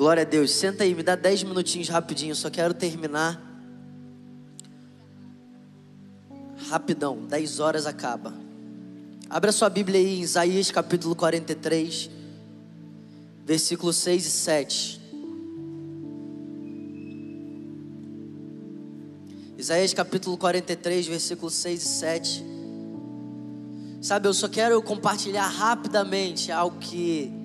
Glória 0.00 0.22
a 0.22 0.24
Deus. 0.24 0.52
Senta 0.52 0.82
aí, 0.82 0.94
me 0.94 1.02
dá 1.02 1.14
10 1.14 1.42
minutinhos 1.42 1.90
rapidinho, 1.90 2.34
só 2.34 2.48
quero 2.48 2.72
terminar. 2.72 3.38
Rapidão, 6.70 7.26
10 7.26 7.60
horas 7.60 7.84
acaba. 7.84 8.32
Abra 9.28 9.52
sua 9.52 9.68
Bíblia 9.68 10.00
aí 10.00 10.20
em 10.20 10.22
Isaías 10.22 10.70
capítulo 10.70 11.14
43, 11.14 12.08
versículos 13.44 13.96
6 13.96 14.24
e 14.24 14.30
7. 14.30 15.00
Isaías 19.58 19.92
capítulo 19.92 20.38
43, 20.38 21.08
versículos 21.08 21.52
6 21.52 21.82
e 21.82 21.86
7. 21.86 22.44
Sabe, 24.00 24.28
eu 24.28 24.32
só 24.32 24.48
quero 24.48 24.80
compartilhar 24.80 25.46
rapidamente 25.46 26.50
algo 26.50 26.78
que 26.78 27.38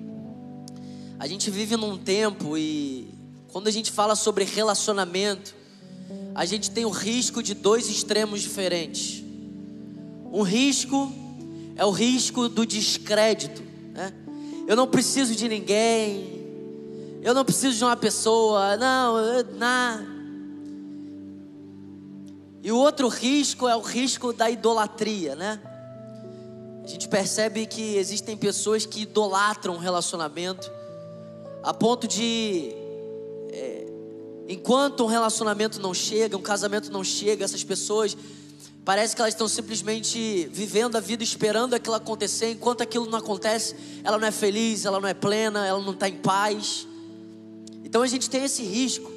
a 1.18 1.26
gente 1.26 1.50
vive 1.50 1.76
num 1.76 1.96
tempo 1.96 2.58
e 2.58 3.08
quando 3.50 3.68
a 3.68 3.70
gente 3.70 3.90
fala 3.90 4.14
sobre 4.14 4.44
relacionamento, 4.44 5.54
a 6.34 6.44
gente 6.44 6.70
tem 6.70 6.84
o 6.84 6.90
risco 6.90 7.42
de 7.42 7.54
dois 7.54 7.88
extremos 7.88 8.42
diferentes. 8.42 9.24
Um 10.30 10.42
risco 10.42 11.10
é 11.74 11.84
o 11.84 11.90
risco 11.90 12.48
do 12.48 12.66
descrédito, 12.66 13.62
né? 13.94 14.12
Eu 14.66 14.76
não 14.76 14.86
preciso 14.86 15.34
de 15.34 15.48
ninguém, 15.48 16.44
eu 17.22 17.32
não 17.32 17.44
preciso 17.44 17.78
de 17.78 17.84
uma 17.84 17.96
pessoa, 17.96 18.76
não, 18.76 19.42
não. 19.54 20.16
E 22.62 22.70
o 22.70 22.76
outro 22.76 23.08
risco 23.08 23.66
é 23.66 23.74
o 23.74 23.80
risco 23.80 24.32
da 24.34 24.50
idolatria, 24.50 25.34
né? 25.34 25.58
A 26.84 26.86
gente 26.86 27.08
percebe 27.08 27.64
que 27.64 27.96
existem 27.96 28.36
pessoas 28.36 28.84
que 28.84 29.02
idolatram 29.02 29.74
um 29.74 29.78
relacionamento 29.78 30.75
a 31.66 31.74
ponto 31.74 32.08
de 32.08 32.72
é, 33.50 33.86
enquanto 34.48 35.04
um 35.04 35.06
relacionamento 35.06 35.80
não 35.80 35.92
chega, 35.92 36.36
um 36.36 36.42
casamento 36.42 36.90
não 36.90 37.04
chega, 37.04 37.44
essas 37.44 37.62
pessoas 37.62 38.16
Parece 38.86 39.16
que 39.16 39.20
elas 39.20 39.34
estão 39.34 39.48
simplesmente 39.48 40.48
vivendo 40.52 40.94
a 40.94 41.00
vida 41.00 41.24
esperando 41.24 41.74
aquilo 41.74 41.96
acontecer. 41.96 42.52
Enquanto 42.52 42.82
aquilo 42.82 43.10
não 43.10 43.18
acontece, 43.18 43.74
ela 44.04 44.16
não 44.16 44.28
é 44.28 44.30
feliz, 44.30 44.84
ela 44.84 45.00
não 45.00 45.08
é 45.08 45.12
plena, 45.12 45.66
ela 45.66 45.82
não 45.82 45.92
está 45.92 46.08
em 46.08 46.18
paz. 46.18 46.86
Então 47.82 48.02
a 48.02 48.06
gente 48.06 48.30
tem 48.30 48.44
esse 48.44 48.62
risco 48.62 49.10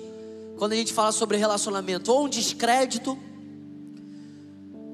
quando 0.58 0.72
a 0.72 0.76
gente 0.76 0.92
fala 0.92 1.12
sobre 1.12 1.38
relacionamento, 1.38 2.12
ou 2.12 2.26
um 2.26 2.28
descrédito, 2.28 3.16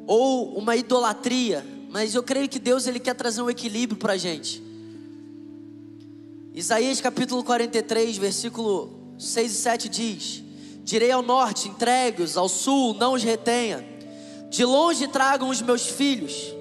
ou 0.06 0.58
uma 0.58 0.76
idolatria. 0.76 1.66
Mas 1.90 2.14
eu 2.14 2.22
creio 2.22 2.50
que 2.50 2.60
Deus 2.60 2.86
ele 2.86 3.00
quer 3.00 3.16
trazer 3.16 3.42
um 3.42 3.50
equilíbrio 3.50 3.98
para 3.98 4.12
a 4.12 4.18
gente. 4.18 4.62
Isaías 6.56 7.02
capítulo 7.02 7.44
43, 7.44 8.18
versículo 8.18 9.14
6 9.20 9.52
e 9.52 9.56
7 9.56 9.90
diz: 9.90 10.44
Direi 10.86 11.12
ao 11.12 11.22
norte, 11.22 11.68
entregue-os, 11.68 12.38
ao 12.38 12.48
sul, 12.48 12.94
não 12.94 13.14
os 13.14 13.24
retenha 13.24 13.94
de 14.50 14.64
longe 14.64 15.06
tragam 15.10 15.50
os 15.50 15.62
meus 15.62 15.86
filhos, 15.86 16.56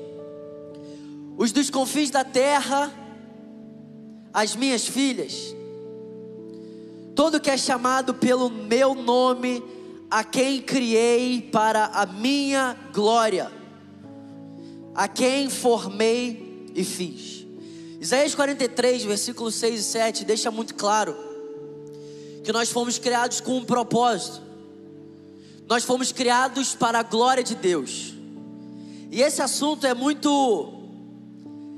os 1.36 1.52
dos 1.52 1.70
confins 1.70 2.10
da 2.10 2.24
terra, 2.24 2.92
as 4.32 4.56
minhas 4.56 4.84
filhas. 4.84 5.54
Todo 7.14 7.40
que 7.40 7.50
é 7.50 7.56
chamado 7.56 8.14
pelo 8.14 8.50
meu 8.50 8.96
nome, 8.96 9.62
a 10.10 10.24
quem 10.24 10.60
criei 10.60 11.40
para 11.40 11.84
a 11.84 12.04
minha 12.04 12.76
glória, 12.92 13.48
a 14.92 15.06
quem 15.06 15.48
formei 15.48 16.72
e 16.74 16.82
fiz. 16.82 17.33
Isaías 18.04 18.34
43, 18.34 19.02
versículos 19.04 19.54
6 19.54 19.80
e 19.80 19.82
7 19.82 20.24
deixa 20.26 20.50
muito 20.50 20.74
claro 20.74 21.16
que 22.44 22.52
nós 22.52 22.70
fomos 22.70 22.98
criados 22.98 23.40
com 23.40 23.56
um 23.56 23.64
propósito. 23.64 24.42
Nós 25.66 25.84
fomos 25.84 26.12
criados 26.12 26.74
para 26.74 26.98
a 26.98 27.02
glória 27.02 27.42
de 27.42 27.54
Deus. 27.54 28.12
E 29.10 29.22
esse 29.22 29.40
assunto 29.40 29.86
é 29.86 29.94
muito 29.94 30.82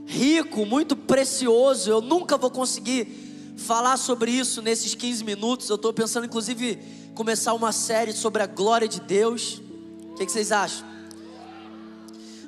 rico, 0.05 0.67
muito 0.67 0.97
precioso. 0.97 1.89
Eu 1.89 2.01
nunca 2.01 2.37
vou 2.37 2.51
conseguir 2.51 3.55
falar 3.57 3.97
sobre 3.97 4.33
isso 4.33 4.61
nesses 4.61 4.97
15 4.97 5.23
minutos. 5.23 5.69
Eu 5.69 5.77
estou 5.77 5.93
pensando, 5.93 6.27
inclusive, 6.27 6.77
começar 7.15 7.55
uma 7.55 7.71
série 7.71 8.13
sobre 8.13 8.43
a 8.43 8.49
glória 8.49 8.89
de 8.89 9.01
Deus. 9.01 9.63
O 10.11 10.15
que, 10.17 10.27
que 10.27 10.33
vocês 10.33 10.51
acham? 10.51 10.85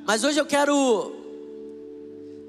Mas 0.04 0.24
hoje 0.24 0.40
eu 0.40 0.46
quero 0.46 1.17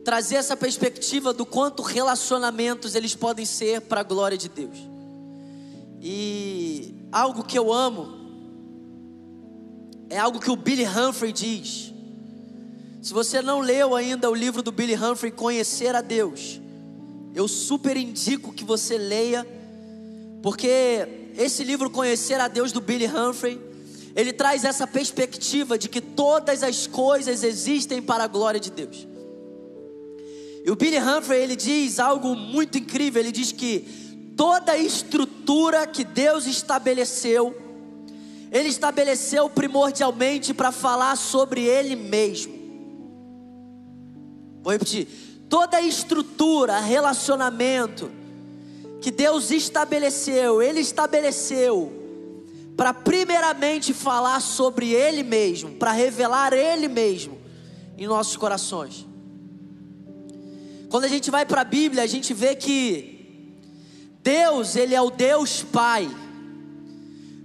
trazer 0.10 0.38
essa 0.38 0.58
perspectiva 0.58 1.32
do 1.32 1.46
quanto 1.46 1.84
relacionamentos 1.84 2.96
eles 2.96 3.14
podem 3.14 3.46
ser 3.46 3.82
para 3.82 4.02
a 4.02 4.04
glória 4.04 4.36
de 4.36 4.50
Deus. 4.50 4.76
E 6.02 6.96
algo 7.12 7.44
que 7.44 7.56
eu 7.56 7.72
amo 7.72 8.10
é 10.10 10.18
algo 10.18 10.40
que 10.40 10.50
o 10.50 10.56
Billy 10.56 10.84
Humphrey 10.84 11.32
diz. 11.32 11.94
Se 13.04 13.14
você 13.14 13.40
não 13.40 13.60
leu 13.60 13.96
ainda 13.96 14.28
o 14.32 14.34
livro 14.34 14.64
do 14.64 14.72
Billy 14.72 14.96
Humphrey, 14.96 15.32
Conhecer 15.32 15.96
a 15.96 16.02
Deus, 16.02 16.60
eu 17.36 17.48
super 17.48 17.96
indico 17.96 18.52
que 18.52 18.64
você 18.64 18.98
leia, 18.98 19.46
porque 20.42 21.30
esse 21.38 21.64
livro 21.64 21.88
Conhecer 21.88 22.42
a 22.42 22.48
Deus 22.48 22.72
do 22.72 22.82
Billy 22.82 23.06
Humphrey, 23.06 23.62
ele 24.16 24.34
traz 24.34 24.66
essa 24.66 24.88
perspectiva 24.88 25.78
de 25.78 25.88
que 25.88 26.02
todas 26.02 26.64
as 26.64 26.88
coisas 26.88 27.44
existem 27.44 28.02
para 28.02 28.24
a 28.24 28.28
glória 28.28 28.60
de 28.60 28.72
Deus. 28.72 29.08
E 30.70 30.72
o 30.72 30.76
Billy 30.76 31.00
Humphrey 31.00 31.42
ele 31.42 31.56
diz 31.56 32.00
algo 32.00 32.36
muito 32.36 32.78
incrível, 32.78 33.20
ele 33.20 33.32
diz 33.32 33.52
que 33.52 33.80
toda 34.38 34.78
estrutura 34.78 35.88
que 35.88 36.04
Deus 36.04 36.46
estabeleceu 36.46 37.56
ele 38.52 38.70
estabeleceu 38.70 39.50
primordialmente 39.50 40.54
para 40.54 40.72
falar 40.72 41.16
sobre 41.16 41.64
Ele 41.64 41.96
mesmo. 41.96 42.54
Vou 44.62 44.72
repetir: 44.72 45.08
toda 45.50 45.82
estrutura, 45.82 46.80
relacionamento 46.80 48.12
que 49.02 49.10
Deus 49.10 49.50
estabeleceu, 49.50 50.62
Ele 50.62 50.82
estabeleceu 50.82 51.92
para 52.78 52.94
primeiramente 52.94 53.92
falar 53.92 54.40
sobre 54.40 54.94
Ele 54.94 55.24
mesmo, 55.24 55.72
para 55.72 55.92
revelar 55.92 56.54
Ele 56.54 56.88
mesmo 56.88 57.40
em 57.98 58.06
nossos 58.06 58.38
corações. 58.38 59.09
Quando 60.90 61.04
a 61.06 61.08
gente 61.08 61.30
vai 61.30 61.46
para 61.46 61.62
a 61.62 61.64
Bíblia, 61.64 62.04
a 62.04 62.08
gente 62.08 62.34
vê 62.34 62.56
que 62.56 63.56
Deus, 64.24 64.76
Ele 64.76 64.96
é 64.96 65.02
o 65.02 65.10
Deus 65.10 65.64
Pai. 65.64 66.10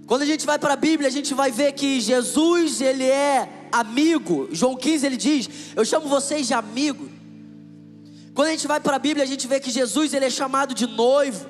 Quando 0.07 0.21
a 0.21 0.25
gente 0.25 0.45
vai 0.45 0.59
para 0.59 0.73
a 0.73 0.75
Bíblia, 0.77 1.07
a 1.07 1.11
gente 1.11 1.33
vai 1.33 1.51
ver 1.51 1.71
que 1.73 1.99
Jesus, 1.99 2.79
ele 2.79 3.05
é 3.05 3.67
amigo. 3.71 4.47
João 4.51 4.75
15 4.75 5.05
ele 5.05 5.17
diz: 5.17 5.49
"Eu 5.75 5.83
chamo 5.83 6.07
vocês 6.07 6.45
de 6.45 6.53
amigo". 6.53 7.09
Quando 8.35 8.49
a 8.49 8.51
gente 8.51 8.67
vai 8.67 8.79
para 8.79 8.97
a 8.97 8.99
Bíblia, 8.99 9.23
a 9.23 9.27
gente 9.27 9.47
vê 9.47 9.59
que 9.59 9.71
Jesus 9.71 10.13
ele 10.13 10.25
é 10.25 10.29
chamado 10.29 10.75
de 10.75 10.85
noivo. 10.85 11.49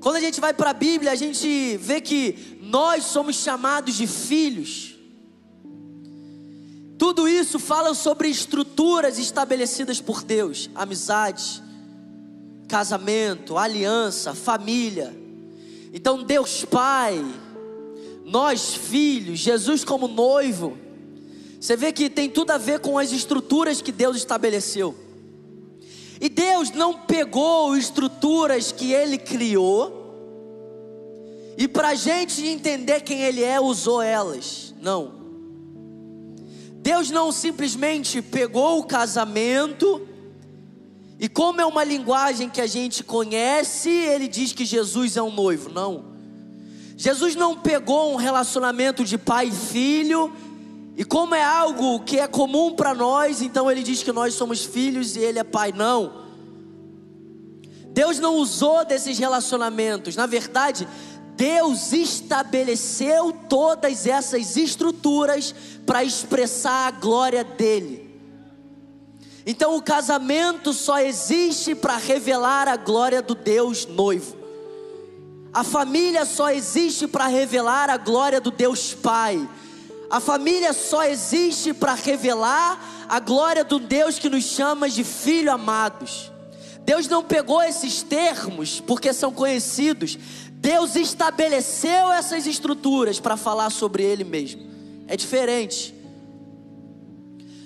Quando 0.00 0.16
a 0.16 0.20
gente 0.20 0.40
vai 0.40 0.54
para 0.54 0.70
a 0.70 0.74
Bíblia, 0.74 1.10
a 1.10 1.16
gente 1.16 1.76
vê 1.78 2.00
que 2.00 2.58
nós 2.60 3.04
somos 3.04 3.36
chamados 3.36 3.96
de 3.96 4.06
filhos. 4.06 4.95
Tudo 6.98 7.28
isso 7.28 7.58
fala 7.58 7.94
sobre 7.94 8.28
estruturas 8.28 9.18
estabelecidas 9.18 10.00
por 10.00 10.22
Deus, 10.22 10.70
amizade, 10.74 11.62
casamento, 12.66 13.58
aliança, 13.58 14.34
família. 14.34 15.14
Então, 15.92 16.22
Deus 16.22 16.64
Pai, 16.64 17.22
nós 18.24 18.74
filhos, 18.74 19.38
Jesus 19.38 19.84
como 19.84 20.08
noivo, 20.08 20.78
você 21.60 21.76
vê 21.76 21.92
que 21.92 22.08
tem 22.08 22.30
tudo 22.30 22.52
a 22.52 22.58
ver 22.58 22.80
com 22.80 22.98
as 22.98 23.12
estruturas 23.12 23.82
que 23.82 23.92
Deus 23.92 24.16
estabeleceu. 24.16 24.94
E 26.18 26.30
Deus 26.30 26.70
não 26.70 26.94
pegou 26.94 27.76
estruturas 27.76 28.72
que 28.72 28.92
Ele 28.92 29.18
criou, 29.18 30.04
e 31.58 31.68
para 31.68 31.88
a 31.88 31.94
gente 31.94 32.46
entender 32.46 33.02
quem 33.02 33.22
Ele 33.22 33.42
é, 33.42 33.60
usou 33.60 34.00
elas. 34.00 34.74
Não. 34.80 35.25
Deus 36.86 37.10
não 37.10 37.32
simplesmente 37.32 38.22
pegou 38.22 38.78
o 38.78 38.84
casamento 38.84 40.06
e 41.18 41.28
como 41.28 41.60
é 41.60 41.66
uma 41.66 41.82
linguagem 41.82 42.48
que 42.48 42.60
a 42.60 42.66
gente 42.68 43.02
conhece, 43.02 43.90
ele 43.90 44.28
diz 44.28 44.52
que 44.52 44.64
Jesus 44.64 45.16
é 45.16 45.22
um 45.22 45.32
noivo. 45.32 45.68
Não. 45.68 46.04
Jesus 46.96 47.34
não 47.34 47.58
pegou 47.58 48.12
um 48.12 48.14
relacionamento 48.14 49.02
de 49.04 49.18
pai 49.18 49.48
e 49.48 49.50
filho, 49.50 50.32
e 50.96 51.04
como 51.04 51.34
é 51.34 51.42
algo 51.42 51.98
que 52.04 52.20
é 52.20 52.28
comum 52.28 52.76
para 52.76 52.94
nós, 52.94 53.42
então 53.42 53.68
ele 53.68 53.82
diz 53.82 54.04
que 54.04 54.12
nós 54.12 54.34
somos 54.34 54.64
filhos 54.64 55.16
e 55.16 55.18
ele 55.18 55.40
é 55.40 55.44
pai. 55.44 55.72
Não. 55.72 56.24
Deus 57.88 58.20
não 58.20 58.36
usou 58.36 58.84
desses 58.84 59.18
relacionamentos. 59.18 60.14
Na 60.14 60.26
verdade, 60.26 60.86
Deus 61.36 61.92
estabeleceu 61.92 63.32
todas 63.48 64.06
essas 64.06 64.56
estruturas 64.56 65.54
para 65.84 66.02
expressar 66.02 66.88
a 66.88 66.90
glória 66.90 67.44
dele. 67.44 68.06
Então 69.46 69.76
o 69.76 69.82
casamento 69.82 70.72
só 70.72 70.98
existe 70.98 71.74
para 71.74 71.96
revelar 71.96 72.66
a 72.66 72.76
glória 72.76 73.22
do 73.22 73.34
Deus 73.34 73.86
noivo. 73.86 74.36
A 75.52 75.62
família 75.62 76.24
só 76.24 76.50
existe 76.50 77.06
para 77.06 77.26
revelar 77.28 77.88
a 77.88 77.96
glória 77.96 78.40
do 78.40 78.50
Deus 78.50 78.92
Pai. 78.92 79.48
A 80.10 80.20
família 80.20 80.72
só 80.72 81.04
existe 81.04 81.72
para 81.72 81.94
revelar 81.94 83.06
a 83.08 83.20
glória 83.20 83.64
do 83.64 83.78
Deus 83.78 84.18
que 84.18 84.28
nos 84.28 84.44
chama 84.44 84.88
de 84.88 85.04
filho 85.04 85.52
amados. 85.52 86.32
Deus 86.86 87.08
não 87.08 87.22
pegou 87.22 87.60
esses 87.62 88.02
termos 88.02 88.80
porque 88.80 89.12
são 89.12 89.32
conhecidos. 89.32 90.16
Deus 90.66 90.96
estabeleceu 90.96 92.10
essas 92.10 92.44
estruturas 92.44 93.20
para 93.20 93.36
falar 93.36 93.70
sobre 93.70 94.02
Ele 94.02 94.24
mesmo. 94.24 94.68
É 95.06 95.16
diferente. 95.16 95.94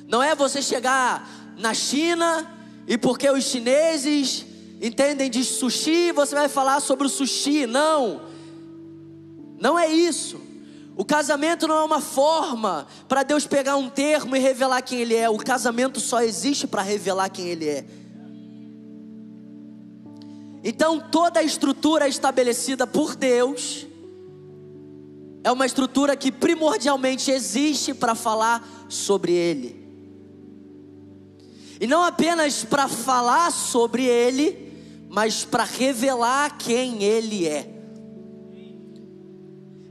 Não 0.07 0.23
é 0.23 0.35
você 0.35 0.61
chegar 0.61 1.27
na 1.57 1.73
China 1.73 2.47
e 2.87 2.99
porque 2.99 3.31
os 3.31 3.45
chineses 3.45 4.45
entendem 4.83 5.31
de 5.31 5.43
sushi, 5.43 6.13
você 6.13 6.35
vai 6.35 6.47
falar 6.47 6.79
sobre 6.81 7.07
o 7.07 7.09
sushi. 7.09 7.67
Não, 7.67 8.21
não 9.59 9.79
é 9.79 9.89
isso. 9.89 10.39
O 10.95 11.03
casamento 11.03 11.67
não 11.67 11.79
é 11.79 11.85
uma 11.85 12.03
forma 12.03 12.87
para 13.09 13.23
Deus 13.23 13.47
pegar 13.47 13.77
um 13.77 13.89
termo 13.89 14.37
e 14.37 14.39
revelar 14.39 14.83
quem 14.83 15.01
Ele 15.01 15.17
é. 15.17 15.31
O 15.31 15.39
casamento 15.39 16.01
só 16.01 16.21
existe 16.21 16.67
para 16.67 16.83
revelar 16.83 17.31
quem 17.31 17.47
Ele 17.47 17.67
é. 17.67 17.83
Então 20.63 21.01
toda 21.01 21.41
a 21.41 21.43
estrutura 21.43 22.07
estabelecida 22.07 22.87
por 22.87 23.17
Deus 23.17 23.87
é 25.43 25.51
uma 25.51 25.65
estrutura 25.65 26.17
que 26.17 26.31
primordialmente 26.31 27.31
existe 27.31 27.95
para 27.95 28.15
falar 28.15 28.87
sobre 28.89 29.33
Ele. 29.33 29.81
E 31.81 31.87
não 31.87 32.03
apenas 32.03 32.63
para 32.63 32.89
falar 32.89 33.51
sobre 33.51 34.05
Ele, 34.05 34.71
mas 35.09 35.45
para 35.45 35.65
revelar 35.65 36.59
quem 36.59 37.03
Ele 37.03 37.47
é. 37.47 37.81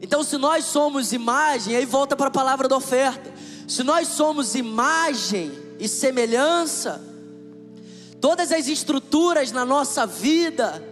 Então, 0.02 0.24
se 0.24 0.38
nós 0.38 0.66
somos 0.66 1.12
imagem, 1.12 1.76
aí 1.76 1.86
volta 1.86 2.16
para 2.16 2.28
a 2.28 2.32
palavra 2.32 2.68
da 2.68 2.78
oferta. 2.78 3.34
Se 3.68 3.84
nós 3.84 4.08
somos 4.08 4.56
imagem 4.56 5.52
e 5.80 5.88
semelhança, 5.88 7.02
todas 8.20 8.52
as 8.52 8.68
estruturas 8.68 9.52
na 9.52 9.66
nossa 9.66 10.06
vida, 10.06 10.84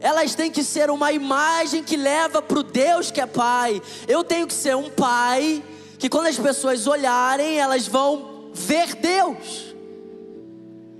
elas 0.00 0.34
têm 0.34 0.50
que 0.50 0.64
ser 0.64 0.90
uma 0.90 1.12
imagem 1.12 1.82
que 1.82 1.96
leva 1.96 2.42
para 2.42 2.58
o 2.58 2.62
Deus 2.62 3.10
que 3.10 3.20
é 3.20 3.26
Pai. 3.26 3.80
Eu 4.08 4.24
tenho 4.24 4.46
que 4.46 4.54
ser 4.54 4.74
um 4.74 4.90
pai 4.90 5.62
que, 5.98 6.08
quando 6.08 6.26
as 6.26 6.36
pessoas 6.38 6.86
olharem, 6.88 7.58
elas 7.58 7.86
vão 7.86 8.50
ver 8.52 8.96
Deus. 8.96 9.72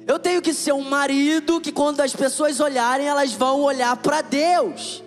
Eu 0.07 0.19
tenho 0.19 0.41
que 0.41 0.55
ser 0.55 0.73
um 0.73 0.83
marido 0.83 1.61
que 1.61 1.73
quando 1.73 2.01
as 2.01 2.15
pessoas 2.15 2.61
olharem, 2.61 3.07
elas 3.07 3.33
vão 3.33 3.63
olhar 3.63 3.97
para 3.97 4.23
Deus. 4.23 5.03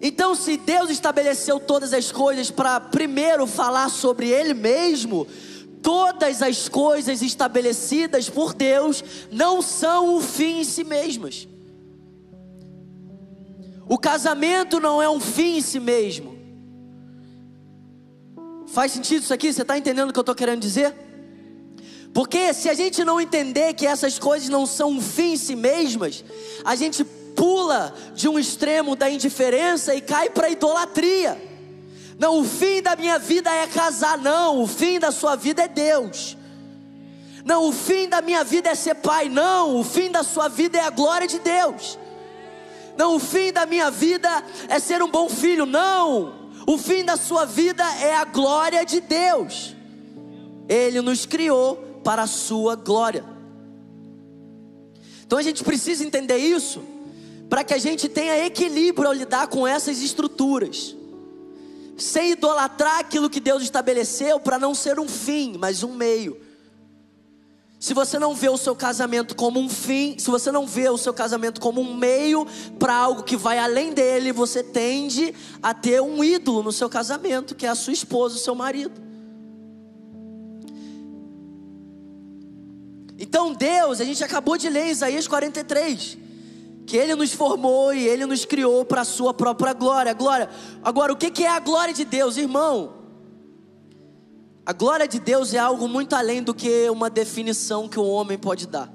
Então, 0.00 0.34
se 0.34 0.56
Deus 0.56 0.90
estabeleceu 0.90 1.58
todas 1.58 1.92
as 1.92 2.12
coisas 2.12 2.50
para 2.50 2.80
primeiro 2.80 3.46
falar 3.46 3.88
sobre 3.90 4.28
Ele 4.28 4.54
mesmo, 4.54 5.26
todas 5.86 6.42
as 6.42 6.68
coisas 6.68 7.22
estabelecidas 7.22 8.28
por 8.28 8.52
Deus 8.52 9.04
não 9.30 9.62
são 9.62 10.16
o 10.16 10.20
fim 10.20 10.58
em 10.58 10.64
si 10.64 10.82
mesmas. 10.82 11.46
O 13.88 13.96
casamento 13.96 14.80
não 14.80 15.00
é 15.00 15.08
um 15.08 15.20
fim 15.20 15.58
em 15.58 15.60
si 15.60 15.78
mesmo. 15.78 16.36
Faz 18.66 18.90
sentido 18.90 19.22
isso 19.22 19.32
aqui? 19.32 19.52
Você 19.52 19.62
está 19.62 19.78
entendendo 19.78 20.10
o 20.10 20.12
que 20.12 20.18
eu 20.18 20.22
estou 20.22 20.34
querendo 20.34 20.60
dizer? 20.60 20.92
Porque 22.12 22.52
se 22.52 22.68
a 22.68 22.74
gente 22.74 23.04
não 23.04 23.20
entender 23.20 23.72
que 23.74 23.86
essas 23.86 24.18
coisas 24.18 24.48
não 24.48 24.66
são 24.66 24.90
um 24.90 25.00
fim 25.00 25.34
em 25.34 25.36
si 25.36 25.54
mesmas, 25.54 26.24
a 26.64 26.74
gente 26.74 27.04
pula 27.04 27.94
de 28.12 28.28
um 28.28 28.40
extremo 28.40 28.96
da 28.96 29.08
indiferença 29.08 29.94
e 29.94 30.00
cai 30.00 30.30
para 30.30 30.48
a 30.48 30.50
idolatria. 30.50 31.55
Não, 32.18 32.40
o 32.40 32.44
fim 32.44 32.80
da 32.80 32.96
minha 32.96 33.18
vida 33.18 33.50
é 33.52 33.66
casar, 33.66 34.16
não, 34.16 34.62
o 34.62 34.66
fim 34.66 34.98
da 34.98 35.10
sua 35.10 35.36
vida 35.36 35.62
é 35.62 35.68
Deus. 35.68 36.36
Não, 37.44 37.68
o 37.68 37.72
fim 37.72 38.08
da 38.08 38.22
minha 38.22 38.42
vida 38.42 38.70
é 38.70 38.74
ser 38.74 38.96
pai, 38.96 39.28
não, 39.28 39.78
o 39.78 39.84
fim 39.84 40.10
da 40.10 40.22
sua 40.22 40.48
vida 40.48 40.78
é 40.78 40.80
a 40.80 40.90
glória 40.90 41.28
de 41.28 41.38
Deus. 41.38 41.98
Não, 42.96 43.16
o 43.16 43.18
fim 43.18 43.52
da 43.52 43.66
minha 43.66 43.90
vida 43.90 44.28
é 44.68 44.78
ser 44.78 45.02
um 45.02 45.10
bom 45.10 45.28
filho, 45.28 45.66
não, 45.66 46.50
o 46.66 46.78
fim 46.78 47.04
da 47.04 47.16
sua 47.16 47.44
vida 47.44 47.84
é 48.00 48.16
a 48.16 48.24
glória 48.24 48.84
de 48.84 49.00
Deus. 49.00 49.76
Ele 50.68 51.00
nos 51.00 51.26
criou 51.26 51.76
para 52.02 52.22
a 52.22 52.26
sua 52.26 52.74
glória. 52.74 53.24
Então 55.26 55.38
a 55.38 55.42
gente 55.42 55.62
precisa 55.62 56.04
entender 56.04 56.38
isso 56.38 56.82
para 57.48 57.62
que 57.62 57.74
a 57.74 57.78
gente 57.78 58.08
tenha 58.08 58.44
equilíbrio 58.46 59.06
ao 59.06 59.12
lidar 59.12 59.48
com 59.48 59.66
essas 59.66 60.00
estruturas. 60.00 60.96
Sem 61.96 62.32
idolatrar 62.32 62.98
aquilo 62.98 63.30
que 63.30 63.40
Deus 63.40 63.62
estabeleceu 63.62 64.38
para 64.38 64.58
não 64.58 64.74
ser 64.74 65.00
um 65.00 65.08
fim, 65.08 65.56
mas 65.58 65.82
um 65.82 65.94
meio. 65.94 66.46
Se 67.78 67.94
você 67.94 68.18
não 68.18 68.34
vê 68.34 68.48
o 68.48 68.56
seu 68.56 68.74
casamento 68.74 69.36
como 69.36 69.60
um 69.60 69.68
fim, 69.68 70.18
se 70.18 70.30
você 70.30 70.50
não 70.50 70.66
vê 70.66 70.88
o 70.88 70.96
seu 70.96 71.12
casamento 71.12 71.60
como 71.60 71.80
um 71.80 71.94
meio 71.94 72.46
para 72.78 72.94
algo 72.94 73.22
que 73.22 73.36
vai 73.36 73.58
além 73.58 73.92
dele, 73.92 74.32
você 74.32 74.62
tende 74.62 75.34
a 75.62 75.74
ter 75.74 76.00
um 76.00 76.24
ídolo 76.24 76.62
no 76.62 76.72
seu 76.72 76.88
casamento, 76.88 77.54
que 77.54 77.66
é 77.66 77.68
a 77.68 77.74
sua 77.74 77.92
esposa, 77.92 78.36
o 78.36 78.40
seu 78.40 78.54
marido. 78.54 79.00
Então 83.18 83.52
Deus, 83.52 84.00
a 84.00 84.04
gente 84.04 84.22
acabou 84.24 84.56
de 84.56 84.68
ler 84.68 84.88
Isaías 84.88 85.28
43, 85.28 86.18
que 86.86 86.96
Ele 86.96 87.14
nos 87.14 87.32
formou 87.32 87.92
e 87.92 88.06
Ele 88.06 88.24
nos 88.24 88.44
criou 88.44 88.84
para 88.84 89.00
a 89.00 89.04
Sua 89.04 89.34
própria 89.34 89.72
glória. 89.72 90.12
Glória. 90.14 90.48
Agora, 90.82 91.12
o 91.12 91.16
que 91.16 91.42
é 91.42 91.48
a 91.48 91.58
glória 91.58 91.92
de 91.92 92.04
Deus, 92.04 92.36
irmão? 92.36 92.94
A 94.64 94.72
glória 94.72 95.06
de 95.06 95.20
Deus 95.20 95.54
é 95.54 95.58
algo 95.58 95.88
muito 95.88 96.14
além 96.14 96.42
do 96.42 96.54
que 96.54 96.88
uma 96.90 97.08
definição 97.08 97.88
que 97.88 97.98
o 97.98 98.04
homem 98.04 98.38
pode 98.38 98.66
dar. 98.66 98.92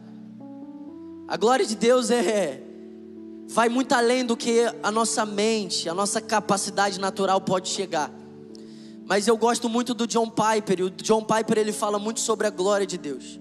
A 1.28 1.38
glória 1.38 1.66
de 1.66 1.76
Deus 1.76 2.12
é 2.12 2.62
vai 3.48 3.68
muito 3.68 3.94
além 3.94 4.26
do 4.26 4.36
que 4.38 4.66
a 4.82 4.92
nossa 4.92 5.26
mente, 5.26 5.90
a 5.90 5.94
nossa 5.94 6.22
capacidade 6.22 7.00
natural 7.00 7.40
pode 7.42 7.70
chegar. 7.70 8.12
Mas 9.06 9.28
eu 9.28 9.36
gosto 9.36 9.68
muito 9.68 9.94
do 9.94 10.08
John 10.08 10.30
Piper, 10.30 10.80
e 10.80 10.84
o 10.84 10.90
John 10.90 11.24
Piper 11.24 11.58
ele 11.58 11.74
fala 11.74 12.00
muito 12.00 12.22
sobre 12.22 12.48
a 12.48 12.50
glória 12.50 12.88
de 12.88 12.98
Deus. 12.98 13.40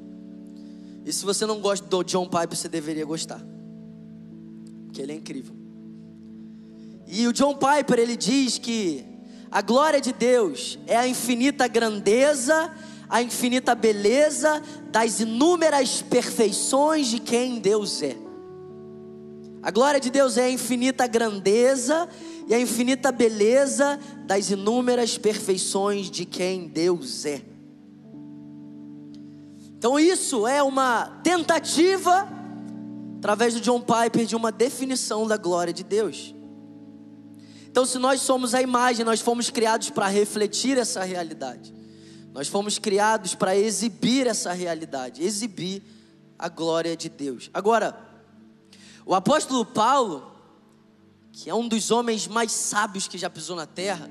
E 1.04 1.12
se 1.12 1.24
você 1.24 1.46
não 1.46 1.60
gosta 1.60 1.86
do 1.86 2.02
John 2.02 2.28
Piper, 2.28 2.56
você 2.56 2.68
deveria 2.68 3.04
gostar. 3.04 3.40
Porque 4.90 5.02
ele 5.02 5.12
é 5.12 5.14
incrível. 5.14 5.54
E 7.06 7.24
o 7.28 7.32
John 7.32 7.54
Piper, 7.54 8.00
ele 8.00 8.16
diz 8.16 8.58
que 8.58 9.04
a 9.48 9.62
glória 9.62 10.00
de 10.00 10.12
Deus 10.12 10.80
é 10.84 10.96
a 10.96 11.06
infinita 11.06 11.68
grandeza, 11.68 12.72
a 13.08 13.22
infinita 13.22 13.72
beleza 13.72 14.60
das 14.90 15.20
inúmeras 15.20 16.02
perfeições 16.02 17.06
de 17.06 17.20
quem 17.20 17.60
Deus 17.60 18.02
é. 18.02 18.16
A 19.62 19.70
glória 19.70 20.00
de 20.00 20.10
Deus 20.10 20.36
é 20.36 20.46
a 20.46 20.50
infinita 20.50 21.06
grandeza 21.06 22.08
e 22.48 22.54
a 22.54 22.60
infinita 22.60 23.12
beleza 23.12 23.96
das 24.26 24.50
inúmeras 24.50 25.16
perfeições 25.16 26.10
de 26.10 26.24
quem 26.24 26.66
Deus 26.66 27.24
é. 27.24 27.42
Então 29.78 30.00
isso 30.00 30.48
é 30.48 30.60
uma 30.60 31.20
tentativa, 31.22 32.39
através 33.20 33.52
do 33.52 33.60
John 33.60 33.82
Piper, 33.82 34.24
de 34.24 34.34
uma 34.34 34.50
definição 34.50 35.26
da 35.26 35.36
glória 35.36 35.74
de 35.74 35.84
Deus. 35.84 36.34
Então, 37.68 37.84
se 37.84 37.98
nós 37.98 38.22
somos 38.22 38.54
a 38.54 38.62
imagem, 38.62 39.04
nós 39.04 39.20
fomos 39.20 39.50
criados 39.50 39.90
para 39.90 40.08
refletir 40.08 40.78
essa 40.78 41.04
realidade. 41.04 41.74
Nós 42.32 42.48
fomos 42.48 42.78
criados 42.78 43.34
para 43.34 43.54
exibir 43.54 44.26
essa 44.26 44.54
realidade, 44.54 45.22
exibir 45.22 45.82
a 46.38 46.48
glória 46.48 46.96
de 46.96 47.10
Deus. 47.10 47.50
Agora, 47.52 47.94
o 49.04 49.14
apóstolo 49.14 49.66
Paulo, 49.66 50.32
que 51.30 51.50
é 51.50 51.54
um 51.54 51.68
dos 51.68 51.90
homens 51.90 52.26
mais 52.26 52.50
sábios 52.52 53.06
que 53.06 53.18
já 53.18 53.28
pisou 53.28 53.54
na 53.54 53.66
terra, 53.66 54.10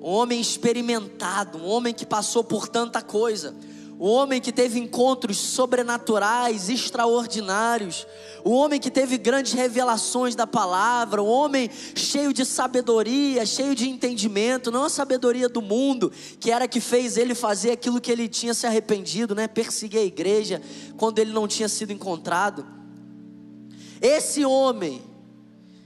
um 0.00 0.08
homem 0.08 0.40
experimentado, 0.40 1.58
um 1.58 1.66
homem 1.66 1.92
que 1.92 2.06
passou 2.06 2.42
por 2.42 2.66
tanta 2.66 3.02
coisa, 3.02 3.54
o 4.02 4.08
homem 4.08 4.40
que 4.40 4.50
teve 4.50 4.80
encontros 4.80 5.36
sobrenaturais, 5.38 6.68
extraordinários, 6.68 8.04
o 8.42 8.50
homem 8.50 8.80
que 8.80 8.90
teve 8.90 9.16
grandes 9.16 9.52
revelações 9.52 10.34
da 10.34 10.44
palavra, 10.44 11.22
o 11.22 11.26
homem 11.28 11.70
cheio 11.94 12.32
de 12.32 12.44
sabedoria, 12.44 13.46
cheio 13.46 13.76
de 13.76 13.88
entendimento, 13.88 14.72
não 14.72 14.82
a 14.82 14.88
sabedoria 14.88 15.48
do 15.48 15.62
mundo, 15.62 16.10
que 16.40 16.50
era 16.50 16.66
que 16.66 16.80
fez 16.80 17.16
ele 17.16 17.32
fazer 17.32 17.70
aquilo 17.70 18.00
que 18.00 18.10
ele 18.10 18.26
tinha 18.26 18.54
se 18.54 18.66
arrependido, 18.66 19.36
né? 19.36 19.46
Perseguir 19.46 20.00
a 20.00 20.04
igreja 20.04 20.60
quando 20.96 21.20
ele 21.20 21.30
não 21.30 21.46
tinha 21.46 21.68
sido 21.68 21.92
encontrado. 21.92 22.66
Esse 24.00 24.44
homem, 24.44 25.00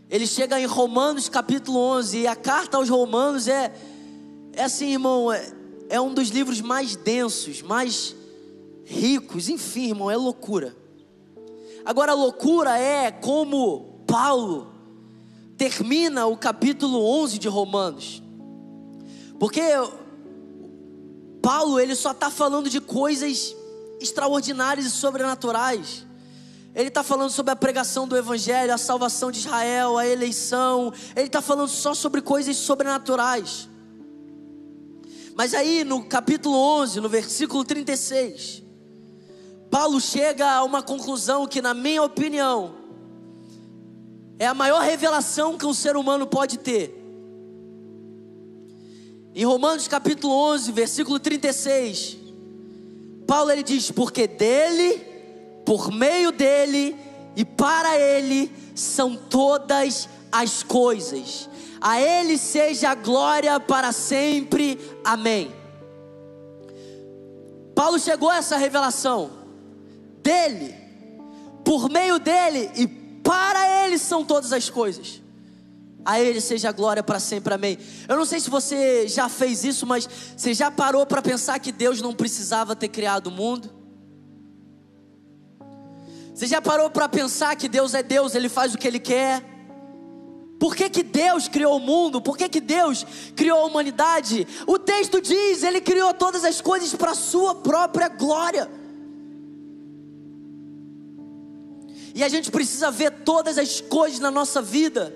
ele 0.09 0.27
chega 0.27 0.59
em 0.59 0.65
Romanos 0.65 1.29
capítulo 1.29 1.79
11, 1.79 2.21
e 2.21 2.27
a 2.27 2.35
carta 2.35 2.79
aos 2.79 2.89
Romanos 2.89 3.47
é, 3.47 3.75
é 4.55 4.65
assim, 4.65 4.93
irmão, 4.93 5.31
é, 5.31 5.53
é 5.89 6.01
um 6.01 6.13
dos 6.13 6.29
livros 6.29 6.61
mais 6.61 6.97
densos, 6.97 7.63
mais 7.63 8.15
ricos, 8.85 9.49
enfim, 9.49 9.89
irmão, 9.89 10.11
é 10.11 10.17
loucura. 10.17 10.77
Agora, 11.85 12.15
loucura 12.15 12.79
é 12.79 13.11
como 13.11 14.05
Paulo 14.07 14.73
termina 15.57 16.27
o 16.27 16.37
capítulo 16.37 17.05
11 17.23 17.39
de 17.39 17.49
Romanos. 17.49 18.23
Porque 19.39 19.63
Paulo, 21.43 21.79
ele 21.79 21.95
só 21.95 22.11
está 22.11 22.31
falando 22.31 22.69
de 22.69 22.81
coisas 22.81 23.55
extraordinárias 24.01 24.87
e 24.87 24.91
sobrenaturais. 24.91 26.05
Ele 26.75 26.89
está 26.89 27.03
falando 27.03 27.31
sobre 27.31 27.53
a 27.53 27.57
pregação 27.57 28.07
do 28.07 28.17
Evangelho, 28.17 28.73
a 28.73 28.79
salvação 28.79 29.31
de 29.31 29.39
Israel, 29.39 29.97
a 29.97 30.07
eleição. 30.07 30.93
Ele 31.15 31.27
está 31.27 31.41
falando 31.41 31.69
só 31.69 31.95
sobre 31.95 32.21
coisas 32.21 32.57
sobrenaturais. 32.57 33.69
Mas 35.37 35.53
aí 35.53 35.85
no 35.85 36.03
capítulo 36.03 36.57
11, 36.57 36.99
no 36.99 37.11
versículo 37.11 37.63
36, 37.63 38.63
Paulo 39.71 40.01
chega 40.01 40.51
a 40.51 40.65
uma 40.65 40.83
conclusão 40.83 41.47
que, 41.47 41.61
na 41.61 41.75
minha 41.75 42.03
opinião, 42.03 42.75
é 44.39 44.47
a 44.47 44.55
maior 44.55 44.81
revelação 44.81 45.59
que 45.59 45.67
um 45.67 45.75
ser 45.75 45.95
humano 45.95 46.27
pode 46.27 46.59
ter. 46.59 46.91
Em 49.35 49.45
Romanos 49.45 49.87
capítulo 49.87 50.33
11, 50.33 50.73
versículo 50.73 51.21
36, 51.21 52.17
Paulo 53.27 53.51
ele 53.51 53.63
diz: 53.63 53.91
Porque 53.91 54.27
dele, 54.27 55.05
por 55.67 55.93
meio 55.93 56.33
dele 56.33 56.97
e 57.37 57.45
para 57.45 58.01
ele 58.01 58.51
são 58.75 59.15
todas 59.15 60.09
as 60.33 60.63
coisas. 60.63 61.51
A 61.81 62.01
ele 62.01 62.39
seja 62.39 62.91
a 62.91 62.95
glória 62.95 63.59
para 63.61 63.93
sempre. 63.93 64.79
Amém. 65.05 65.55
Paulo 67.75 67.99
chegou 67.99 68.31
a 68.31 68.37
essa 68.37 68.57
revelação 68.57 69.31
dele, 70.23 70.75
por 71.65 71.91
meio 71.91 72.19
dele 72.19 72.71
e 72.75 72.87
para 72.87 73.85
ele 73.85 73.99
são 73.99 74.25
todas 74.25 74.53
as 74.53 74.71
coisas. 74.71 75.21
A 76.07 76.21
Ele 76.21 76.41
seja 76.41 76.69
a 76.69 76.73
glória 76.73 77.03
para 77.03 77.19
sempre, 77.19 77.53
amém. 77.53 77.77
Eu 78.09 78.17
não 78.17 78.25
sei 78.25 78.39
se 78.39 78.49
você 78.49 79.09
já 79.09 79.29
fez 79.29 79.65
isso, 79.65 79.85
mas 79.85 80.09
você 80.37 80.55
já 80.55 80.71
parou 80.71 81.05
para 81.05 81.21
pensar 81.21 81.59
que 81.59 81.73
Deus 81.73 82.01
não 82.01 82.15
precisava 82.15 82.77
ter 82.77 82.87
criado 82.87 83.27
o 83.27 83.31
mundo? 83.33 83.69
Você 86.33 86.47
já 86.47 86.63
parou 86.63 86.89
para 86.89 87.09
pensar 87.09 87.57
que 87.57 87.69
Deus 87.69 87.93
é 87.93 88.05
Deus, 88.05 88.37
Ele 88.37 88.49
faz 88.49 88.73
o 88.73 88.79
que 88.79 88.87
Ele 88.87 89.01
quer? 89.01 89.43
Por 90.59 90.75
que, 90.75 90.89
que 90.89 91.03
Deus 91.03 91.49
criou 91.49 91.77
o 91.77 91.81
mundo? 91.81 92.21
Por 92.21 92.37
que, 92.37 92.49
que 92.49 92.61
Deus 92.61 93.07
criou 93.35 93.61
a 93.61 93.67
humanidade? 93.67 94.47
O 94.67 94.79
texto 94.79 95.21
diz: 95.21 95.63
Ele 95.63 95.81
criou 95.81 96.15
todas 96.15 96.45
as 96.45 96.61
coisas 96.61 96.95
para 96.95 97.11
a 97.11 97.15
Sua 97.15 97.55
própria 97.55 98.09
glória. 98.09 98.71
E 102.15 102.25
a 102.25 102.29
gente 102.29 102.51
precisa 102.51 102.91
ver 102.91 103.11
todas 103.11 103.59
as 103.59 103.81
coisas 103.83 104.19
na 104.19 104.31
nossa 104.31 104.63
vida 104.63 105.15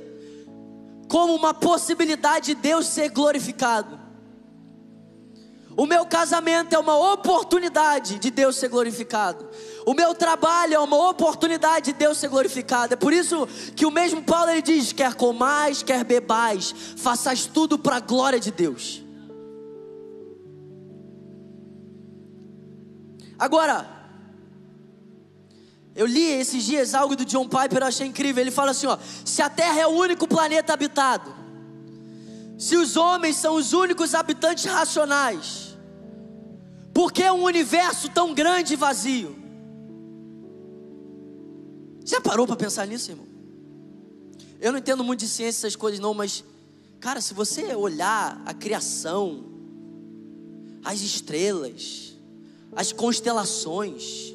como 1.09 1.35
uma 1.35 1.55
possibilidade 1.55 2.55
de 2.55 2.61
Deus 2.61 2.87
ser 2.87 3.09
glorificado. 3.09 3.99
O 5.77 5.87
meu 5.87 6.05
casamento 6.05 6.75
é 6.75 6.79
uma 6.79 7.13
oportunidade 7.13 8.19
de 8.19 8.31
Deus 8.31 8.57
ser 8.57 8.69
glorificado. 8.69 9.49
O 9.87 9.95
meu 9.95 10.15
trabalho 10.15 10.75
é 10.75 10.79
uma 10.79 11.09
oportunidade 11.09 11.87
de 11.87 11.99
Deus 11.99 12.19
ser 12.19 12.29
glorificado. 12.29 12.95
É 12.95 12.97
por 12.97 13.13
isso 13.13 13.47
que 13.75 13.87
o 13.87 13.91
mesmo 13.91 14.23
Paulo 14.23 14.51
ele 14.51 14.63
diz: 14.63 14.93
quer 14.93 15.15
comais, 15.15 15.83
quer 15.83 16.05
bebais, 16.05 16.75
façais 16.97 17.47
tudo 17.47 17.79
para 17.79 17.97
a 17.97 18.01
glória 18.01 18.39
de 18.39 18.51
Deus. 18.51 19.03
Agora, 23.39 23.89
eu 25.95 26.07
li 26.07 26.25
esses 26.25 26.63
dias 26.63 26.95
algo 26.95 27.17
do 27.17 27.25
John 27.25 27.49
Piper, 27.49 27.79
eu 27.81 27.87
achei 27.87 28.07
incrível. 28.07 28.43
Ele 28.43 28.51
fala 28.51 28.73
assim: 28.73 28.87
ó, 28.87 28.99
se 29.25 29.41
a 29.41 29.49
Terra 29.49 29.81
é 29.81 29.87
o 29.87 29.91
único 29.91 30.29
planeta 30.29 30.75
habitado, 30.75 31.35
se 32.59 32.77
os 32.77 32.97
homens 32.97 33.37
são 33.37 33.55
os 33.55 33.73
únicos 33.73 34.15
habitantes 34.15 34.67
racionais, 34.67 35.75
por 36.93 37.11
que 37.11 37.29
um 37.31 37.45
universo 37.45 38.11
tão 38.11 38.35
grande 38.35 38.75
e 38.75 38.77
vazio? 38.77 39.40
Já 42.11 42.21
parou 42.21 42.45
para 42.45 42.57
pensar 42.57 42.89
nisso, 42.89 43.13
irmão? 43.13 43.27
Eu 44.61 44.73
não 44.73 44.81
entendo 44.81 45.05
muito 45.05 45.21
de 45.21 45.29
ciência 45.29 45.61
essas 45.61 45.77
coisas 45.77 46.01
não, 46.01 46.13
mas 46.13 46.43
cara, 46.99 47.21
se 47.21 47.33
você 47.33 47.73
olhar 47.77 48.43
a 48.45 48.53
criação, 48.53 49.45
as 50.85 51.03
estrelas, 51.03 52.17
as 52.75 52.91
constelações, 52.93 54.35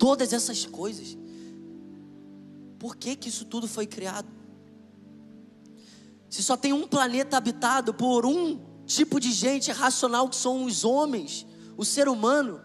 todas 0.00 0.32
essas 0.32 0.66
coisas. 0.66 1.16
Por 2.76 2.96
que 2.96 3.14
que 3.14 3.28
isso 3.28 3.44
tudo 3.44 3.68
foi 3.68 3.86
criado? 3.86 4.26
Se 6.28 6.42
só 6.42 6.56
tem 6.56 6.72
um 6.72 6.88
planeta 6.88 7.36
habitado 7.36 7.94
por 7.94 8.26
um 8.26 8.58
tipo 8.84 9.20
de 9.20 9.30
gente 9.30 9.70
racional 9.70 10.28
que 10.28 10.34
são 10.34 10.64
os 10.64 10.84
homens, 10.84 11.46
o 11.76 11.84
ser 11.84 12.08
humano, 12.08 12.60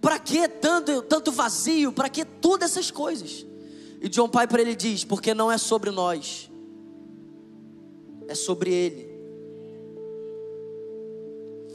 para 0.00 0.18
que 0.18 0.48
tanto, 0.48 1.02
tanto 1.02 1.30
vazio? 1.30 1.92
Para 1.92 2.08
que 2.08 2.24
todas 2.24 2.70
essas 2.70 2.90
coisas? 2.90 3.44
E 4.00 4.08
John 4.08 4.28
Piper 4.28 4.60
ele 4.60 4.74
diz: 4.74 5.04
porque 5.04 5.34
não 5.34 5.52
é 5.52 5.58
sobre 5.58 5.90
nós, 5.90 6.50
é 8.26 8.34
sobre 8.34 8.72
Ele. 8.72 9.10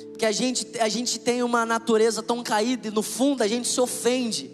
Porque 0.09 0.25
a 0.25 0.31
gente, 0.31 0.79
a 0.79 0.87
gente 0.87 1.19
tem 1.19 1.43
uma 1.43 1.65
natureza 1.65 2.23
tão 2.23 2.41
caída 2.41 2.87
e 2.87 2.91
no 2.91 3.01
fundo 3.01 3.43
a 3.43 3.47
gente 3.47 3.67
se 3.67 3.79
ofende 3.81 4.49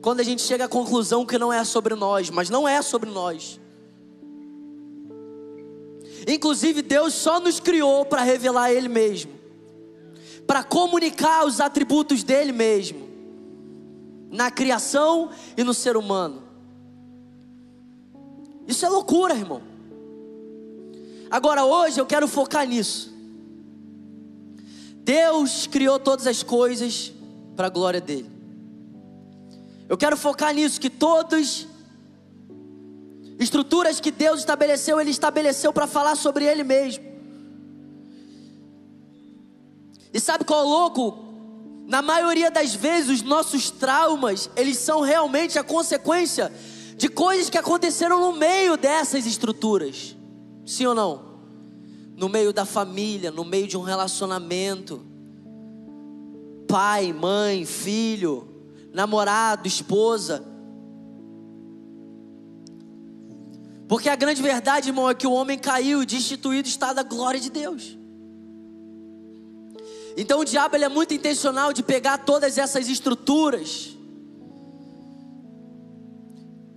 quando 0.00 0.20
a 0.20 0.22
gente 0.22 0.40
chega 0.40 0.64
à 0.64 0.68
conclusão 0.68 1.26
que 1.26 1.36
não 1.36 1.52
é 1.52 1.62
sobre 1.64 1.94
nós, 1.94 2.30
mas 2.30 2.48
não 2.48 2.66
é 2.66 2.80
sobre 2.80 3.10
nós. 3.10 3.60
Inclusive, 6.26 6.80
Deus 6.80 7.12
só 7.12 7.40
nos 7.40 7.58
criou 7.58 8.04
para 8.04 8.22
revelar 8.22 8.72
Ele 8.72 8.88
mesmo, 8.88 9.32
para 10.46 10.62
comunicar 10.62 11.44
os 11.44 11.60
atributos 11.60 12.22
dele 12.22 12.52
mesmo, 12.52 13.09
na 14.30 14.50
criação 14.50 15.30
e 15.56 15.64
no 15.64 15.74
ser 15.74 15.96
humano. 15.96 16.42
Isso 18.66 18.86
é 18.86 18.88
loucura, 18.88 19.34
irmão. 19.34 19.62
Agora, 21.30 21.64
hoje 21.64 22.00
eu 22.00 22.06
quero 22.06 22.28
focar 22.28 22.66
nisso. 22.66 23.12
Deus 25.02 25.66
criou 25.66 25.98
todas 25.98 26.26
as 26.26 26.42
coisas 26.42 27.12
para 27.56 27.66
a 27.66 27.70
glória 27.70 28.00
dele. 28.00 28.30
Eu 29.88 29.98
quero 29.98 30.16
focar 30.16 30.54
nisso, 30.54 30.80
que 30.80 30.88
todas 30.88 31.66
estruturas 33.40 33.98
que 33.98 34.10
Deus 34.10 34.40
estabeleceu, 34.40 35.00
Ele 35.00 35.10
estabeleceu 35.10 35.72
para 35.72 35.86
falar 35.86 36.14
sobre 36.14 36.44
Ele 36.44 36.62
mesmo. 36.62 37.04
E 40.12 40.20
sabe 40.20 40.44
qual 40.44 40.60
é 40.60 40.64
o 40.64 40.68
louco? 40.68 41.29
Na 41.90 42.00
maioria 42.00 42.50
das 42.50 42.74
vezes, 42.74 43.10
os 43.10 43.22
nossos 43.22 43.70
traumas, 43.70 44.48
eles 44.56 44.78
são 44.78 45.02
realmente 45.02 45.58
a 45.58 45.62
consequência 45.62 46.50
de 46.96 47.10
coisas 47.10 47.50
que 47.50 47.58
aconteceram 47.58 48.18
no 48.18 48.32
meio 48.32 48.78
dessas 48.78 49.26
estruturas. 49.26 50.16
Sim 50.64 50.86
ou 50.86 50.94
não? 50.94 51.30
no 52.20 52.28
meio 52.28 52.52
da 52.52 52.66
família, 52.66 53.30
no 53.30 53.46
meio 53.46 53.66
de 53.66 53.78
um 53.78 53.80
relacionamento. 53.80 55.00
Pai, 56.68 57.14
mãe, 57.14 57.64
filho, 57.64 58.46
namorado, 58.92 59.66
esposa. 59.66 60.44
Porque 63.88 64.10
a 64.10 64.16
grande 64.16 64.42
verdade, 64.42 64.90
irmão, 64.90 65.08
é 65.08 65.14
que 65.14 65.26
o 65.26 65.32
homem 65.32 65.58
caiu, 65.58 66.04
destituído 66.04 66.68
está 66.68 66.92
da 66.92 67.02
glória 67.02 67.40
de 67.40 67.48
Deus. 67.48 67.96
Então 70.16 70.40
o 70.40 70.44
diabo 70.44 70.76
ele 70.76 70.84
é 70.84 70.88
muito 70.88 71.14
intencional 71.14 71.72
de 71.72 71.82
pegar 71.82 72.18
todas 72.18 72.58
essas 72.58 72.88
estruturas 72.88 73.96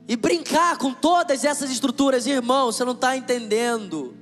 e 0.07 0.15
brincar 0.15 0.77
com 0.77 0.93
todas 0.93 1.45
essas 1.45 1.71
estruturas, 1.71 2.27
irmão, 2.27 2.71
você 2.71 2.83
não 2.83 2.91
está 2.91 3.15
entendendo. 3.15 4.13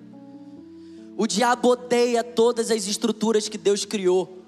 O 1.17 1.25
diabo 1.25 1.69
odeia 1.69 2.23
todas 2.23 2.71
as 2.71 2.87
estruturas 2.87 3.49
que 3.49 3.57
Deus 3.57 3.83
criou. 3.83 4.41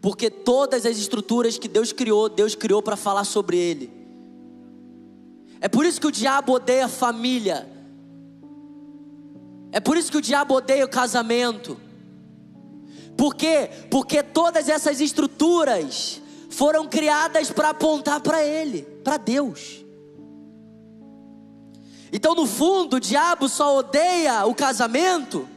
Porque 0.00 0.28
todas 0.28 0.84
as 0.84 0.98
estruturas 0.98 1.58
que 1.58 1.68
Deus 1.68 1.92
criou, 1.92 2.28
Deus 2.28 2.54
criou 2.54 2.82
para 2.82 2.96
falar 2.96 3.24
sobre 3.24 3.56
ele. 3.56 3.92
É 5.60 5.68
por 5.68 5.86
isso 5.86 6.00
que 6.00 6.06
o 6.06 6.12
diabo 6.12 6.54
odeia 6.54 6.88
família. 6.88 7.68
É 9.70 9.78
por 9.78 9.96
isso 9.96 10.10
que 10.10 10.18
o 10.18 10.22
diabo 10.22 10.54
odeia 10.54 10.84
o 10.84 10.88
casamento. 10.88 11.78
Por 13.16 13.34
quê? 13.34 13.70
Porque 13.90 14.22
todas 14.22 14.68
essas 14.68 15.00
estruturas 15.00 16.20
foram 16.50 16.86
criadas 16.86 17.50
para 17.50 17.70
apontar 17.70 18.20
para 18.20 18.44
ele, 18.44 18.82
para 19.04 19.16
Deus. 19.16 19.84
Então, 22.12 22.34
no 22.34 22.46
fundo, 22.46 22.96
o 22.96 23.00
diabo 23.00 23.48
só 23.48 23.78
odeia 23.78 24.44
o 24.44 24.54
casamento 24.54 25.48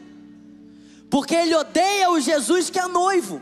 porque 1.09 1.35
ele 1.35 1.55
odeia 1.55 2.09
o 2.11 2.19
Jesus 2.19 2.69
que 2.69 2.79
é 2.79 2.87
noivo. 2.87 3.41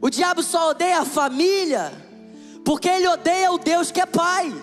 O 0.00 0.10
diabo 0.10 0.42
só 0.42 0.70
odeia 0.70 1.00
a 1.00 1.04
família 1.04 1.92
porque 2.64 2.88
ele 2.88 3.08
odeia 3.08 3.50
o 3.52 3.58
Deus 3.58 3.90
que 3.90 4.00
é 4.00 4.06
pai. 4.06 4.54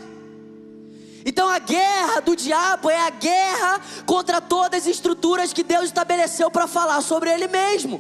Então 1.26 1.50
a 1.50 1.58
guerra 1.58 2.20
do 2.20 2.36
diabo 2.36 2.88
é 2.88 3.02
a 3.02 3.10
guerra 3.10 3.82
contra 4.06 4.40
todas 4.40 4.84
as 4.84 4.88
estruturas 4.88 5.52
que 5.52 5.64
Deus 5.64 5.86
estabeleceu 5.86 6.52
para 6.52 6.68
falar 6.68 7.02
sobre 7.02 7.32
ele 7.32 7.48
mesmo. 7.48 8.00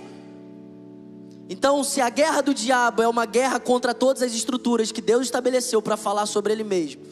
Então, 1.49 1.83
se 1.83 2.01
a 2.01 2.09
guerra 2.09 2.41
do 2.41 2.53
diabo 2.53 3.01
é 3.03 3.07
uma 3.07 3.25
guerra 3.25 3.59
contra 3.59 3.93
todas 3.93 4.23
as 4.23 4.33
estruturas 4.33 4.91
que 4.91 5.01
Deus 5.01 5.25
estabeleceu 5.25 5.79
para 5.79 5.95
falar 5.95 6.25
sobre 6.25 6.53
ele 6.53 6.63
mesmo, 6.63 7.03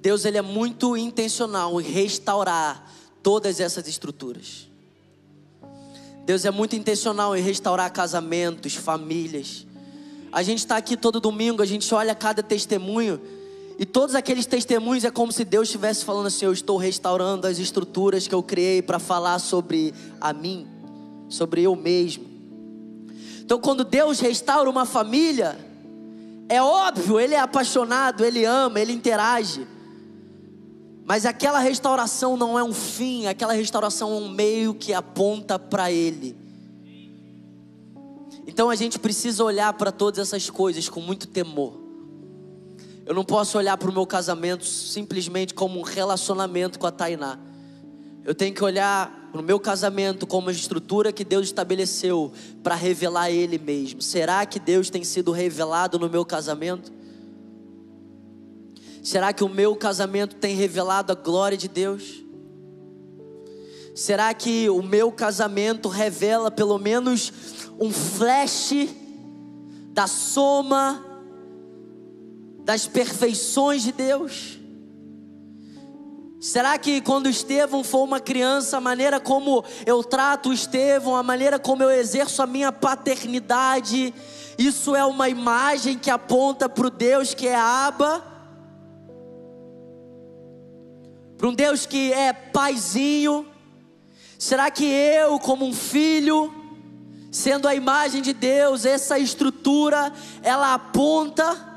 Deus 0.00 0.26
ele 0.26 0.36
é 0.36 0.42
muito 0.42 0.94
intencional 0.94 1.80
em 1.80 1.84
restaurar 1.84 2.90
todas 3.22 3.60
essas 3.60 3.88
estruturas. 3.88 4.68
Deus 6.26 6.44
é 6.44 6.50
muito 6.50 6.76
intencional 6.76 7.34
em 7.34 7.42
restaurar 7.42 7.90
casamentos, 7.90 8.74
famílias. 8.74 9.66
A 10.30 10.42
gente 10.42 10.58
está 10.58 10.76
aqui 10.76 10.96
todo 10.96 11.20
domingo, 11.20 11.62
a 11.62 11.66
gente 11.66 11.94
olha 11.94 12.14
cada 12.14 12.42
testemunho 12.42 13.20
e 13.78 13.84
todos 13.84 14.14
aqueles 14.14 14.46
testemunhos 14.46 15.04
é 15.04 15.10
como 15.10 15.32
se 15.32 15.44
Deus 15.44 15.68
estivesse 15.68 16.04
falando 16.04 16.26
assim: 16.26 16.44
Eu 16.44 16.52
estou 16.52 16.76
restaurando 16.76 17.46
as 17.46 17.58
estruturas 17.58 18.28
que 18.28 18.34
eu 18.34 18.42
criei 18.42 18.80
para 18.80 18.98
falar 18.98 19.38
sobre 19.40 19.92
a 20.20 20.32
mim, 20.32 20.66
sobre 21.28 21.62
eu 21.62 21.74
mesmo. 21.74 22.24
Então, 23.40 23.60
quando 23.60 23.84
Deus 23.84 24.20
restaura 24.20 24.70
uma 24.70 24.86
família, 24.86 25.58
é 26.48 26.62
óbvio, 26.62 27.18
Ele 27.18 27.34
é 27.34 27.40
apaixonado, 27.40 28.24
Ele 28.24 28.44
ama, 28.44 28.80
Ele 28.80 28.92
interage. 28.92 29.66
Mas 31.04 31.26
aquela 31.26 31.58
restauração 31.58 32.36
não 32.36 32.58
é 32.58 32.64
um 32.64 32.72
fim, 32.72 33.26
aquela 33.26 33.52
restauração 33.52 34.12
é 34.12 34.14
um 34.14 34.28
meio 34.28 34.72
que 34.72 34.94
aponta 34.94 35.58
para 35.58 35.90
Ele. 35.90 36.36
Então 38.46 38.70
a 38.70 38.74
gente 38.76 38.98
precisa 38.98 39.42
olhar 39.42 39.72
para 39.72 39.90
todas 39.90 40.20
essas 40.20 40.48
coisas 40.48 40.88
com 40.88 41.00
muito 41.00 41.26
temor. 41.26 41.83
Eu 43.06 43.14
não 43.14 43.24
posso 43.24 43.58
olhar 43.58 43.76
para 43.76 43.90
o 43.90 43.92
meu 43.92 44.06
casamento 44.06 44.64
simplesmente 44.64 45.52
como 45.52 45.78
um 45.78 45.82
relacionamento 45.82 46.78
com 46.78 46.86
a 46.86 46.90
Tainá. 46.90 47.38
Eu 48.24 48.34
tenho 48.34 48.54
que 48.54 48.64
olhar 48.64 49.28
para 49.30 49.40
o 49.40 49.44
meu 49.44 49.60
casamento 49.60 50.26
como 50.26 50.46
uma 50.46 50.52
estrutura 50.52 51.12
que 51.12 51.22
Deus 51.22 51.46
estabeleceu 51.46 52.32
para 52.62 52.74
revelar 52.74 53.30
Ele 53.30 53.58
mesmo. 53.58 54.00
Será 54.00 54.46
que 54.46 54.58
Deus 54.58 54.88
tem 54.88 55.04
sido 55.04 55.32
revelado 55.32 55.98
no 55.98 56.08
meu 56.08 56.24
casamento? 56.24 56.90
Será 59.02 59.34
que 59.34 59.44
o 59.44 59.48
meu 59.50 59.76
casamento 59.76 60.36
tem 60.36 60.56
revelado 60.56 61.12
a 61.12 61.14
glória 61.14 61.58
de 61.58 61.68
Deus? 61.68 62.24
Será 63.94 64.32
que 64.32 64.70
o 64.70 64.82
meu 64.82 65.12
casamento 65.12 65.90
revela 65.90 66.50
pelo 66.50 66.78
menos 66.78 67.30
um 67.78 67.92
flash 67.92 68.72
da 69.92 70.06
soma 70.06 71.13
das 72.64 72.86
perfeições 72.86 73.82
de 73.82 73.92
Deus? 73.92 74.58
Será 76.40 76.76
que 76.76 77.00
quando 77.00 77.28
Estevão 77.28 77.84
for 77.84 78.02
uma 78.02 78.20
criança, 78.20 78.76
a 78.76 78.80
maneira 78.80 79.20
como 79.20 79.64
eu 79.86 80.02
trato 80.02 80.52
Estevão, 80.52 81.16
a 81.16 81.22
maneira 81.22 81.58
como 81.58 81.82
eu 81.82 81.90
exerço 81.90 82.42
a 82.42 82.46
minha 82.46 82.72
paternidade, 82.72 84.12
isso 84.58 84.94
é 84.94 85.04
uma 85.04 85.28
imagem 85.28 85.98
que 85.98 86.10
aponta 86.10 86.68
para 86.68 86.86
o 86.86 86.90
Deus 86.90 87.32
que 87.32 87.46
é 87.46 87.56
Abba? 87.56 88.34
para 91.44 91.50
um 91.50 91.54
Deus 91.54 91.84
que 91.84 92.10
é 92.10 92.32
paizinho? 92.32 93.46
Será 94.38 94.70
que 94.70 94.84
eu, 94.84 95.38
como 95.38 95.66
um 95.66 95.74
filho, 95.74 96.50
sendo 97.30 97.68
a 97.68 97.74
imagem 97.74 98.22
de 98.22 98.32
Deus, 98.32 98.86
essa 98.86 99.18
estrutura, 99.18 100.10
ela 100.42 100.72
aponta 100.72 101.73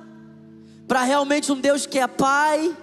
para 0.87 1.03
realmente 1.03 1.51
um 1.51 1.59
Deus 1.59 1.85
que 1.85 1.99
é 1.99 2.07
pai? 2.07 2.75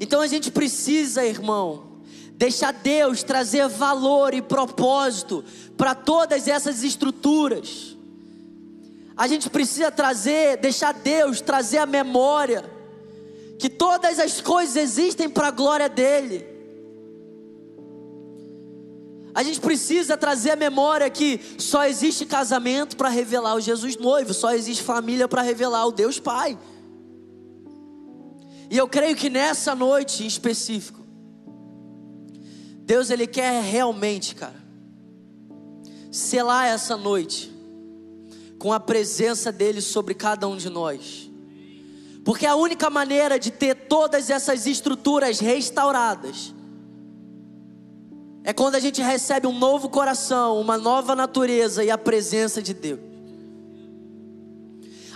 Então 0.00 0.20
a 0.20 0.26
gente 0.26 0.50
precisa, 0.50 1.24
irmão, 1.24 2.00
deixar 2.32 2.72
Deus 2.72 3.22
trazer 3.22 3.68
valor 3.68 4.34
e 4.34 4.42
propósito 4.42 5.44
para 5.76 5.94
todas 5.94 6.48
essas 6.48 6.82
estruturas. 6.82 7.96
A 9.16 9.28
gente 9.28 9.48
precisa 9.48 9.90
trazer, 9.92 10.56
deixar 10.56 10.92
Deus 10.92 11.40
trazer 11.40 11.78
a 11.78 11.86
memória 11.86 12.64
que 13.58 13.68
todas 13.68 14.18
as 14.18 14.40
coisas 14.40 14.76
existem 14.76 15.28
para 15.28 15.48
a 15.48 15.52
glória 15.52 15.88
dele. 15.88 16.53
A 19.34 19.42
gente 19.42 19.60
precisa 19.60 20.16
trazer 20.16 20.52
a 20.52 20.56
memória 20.56 21.10
que 21.10 21.40
só 21.58 21.84
existe 21.84 22.24
casamento 22.24 22.96
para 22.96 23.08
revelar 23.08 23.56
o 23.56 23.60
Jesus 23.60 23.96
noivo, 23.96 24.32
só 24.32 24.54
existe 24.54 24.84
família 24.84 25.26
para 25.26 25.42
revelar 25.42 25.86
o 25.86 25.92
Deus 25.92 26.20
Pai. 26.20 26.56
E 28.70 28.76
eu 28.76 28.86
creio 28.86 29.16
que 29.16 29.28
nessa 29.28 29.74
noite 29.74 30.22
em 30.22 30.26
específico, 30.26 31.04
Deus 32.84 33.10
ele 33.10 33.26
quer 33.26 33.60
realmente, 33.60 34.36
cara, 34.36 34.62
selar 36.12 36.66
essa 36.66 36.96
noite 36.96 37.52
com 38.56 38.72
a 38.72 38.78
presença 38.78 39.50
dele 39.50 39.80
sobre 39.80 40.14
cada 40.14 40.46
um 40.46 40.56
de 40.56 40.70
nós. 40.70 41.28
Porque 42.24 42.46
a 42.46 42.54
única 42.54 42.88
maneira 42.88 43.38
de 43.38 43.50
ter 43.50 43.74
todas 43.88 44.30
essas 44.30 44.64
estruturas 44.64 45.40
restauradas 45.40 46.53
é 48.44 48.52
quando 48.52 48.74
a 48.74 48.80
gente 48.80 49.00
recebe 49.00 49.46
um 49.46 49.58
novo 49.58 49.88
coração, 49.88 50.60
uma 50.60 50.76
nova 50.76 51.16
natureza 51.16 51.82
e 51.82 51.90
a 51.90 51.96
presença 51.96 52.60
de 52.60 52.74
Deus. 52.74 53.00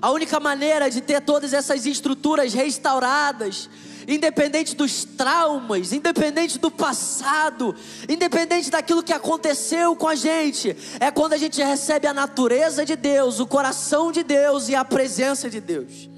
A 0.00 0.10
única 0.10 0.40
maneira 0.40 0.90
de 0.90 1.02
ter 1.02 1.20
todas 1.20 1.52
essas 1.52 1.84
estruturas 1.84 2.54
restauradas, 2.54 3.68
independente 4.06 4.74
dos 4.74 5.04
traumas, 5.04 5.92
independente 5.92 6.58
do 6.58 6.70
passado, 6.70 7.74
independente 8.08 8.70
daquilo 8.70 9.02
que 9.02 9.12
aconteceu 9.12 9.94
com 9.94 10.08
a 10.08 10.14
gente, 10.14 10.74
é 10.98 11.10
quando 11.10 11.34
a 11.34 11.36
gente 11.36 11.62
recebe 11.62 12.06
a 12.06 12.14
natureza 12.14 12.86
de 12.86 12.96
Deus, 12.96 13.40
o 13.40 13.46
coração 13.46 14.10
de 14.10 14.22
Deus 14.22 14.70
e 14.70 14.74
a 14.74 14.84
presença 14.84 15.50
de 15.50 15.60
Deus. 15.60 16.08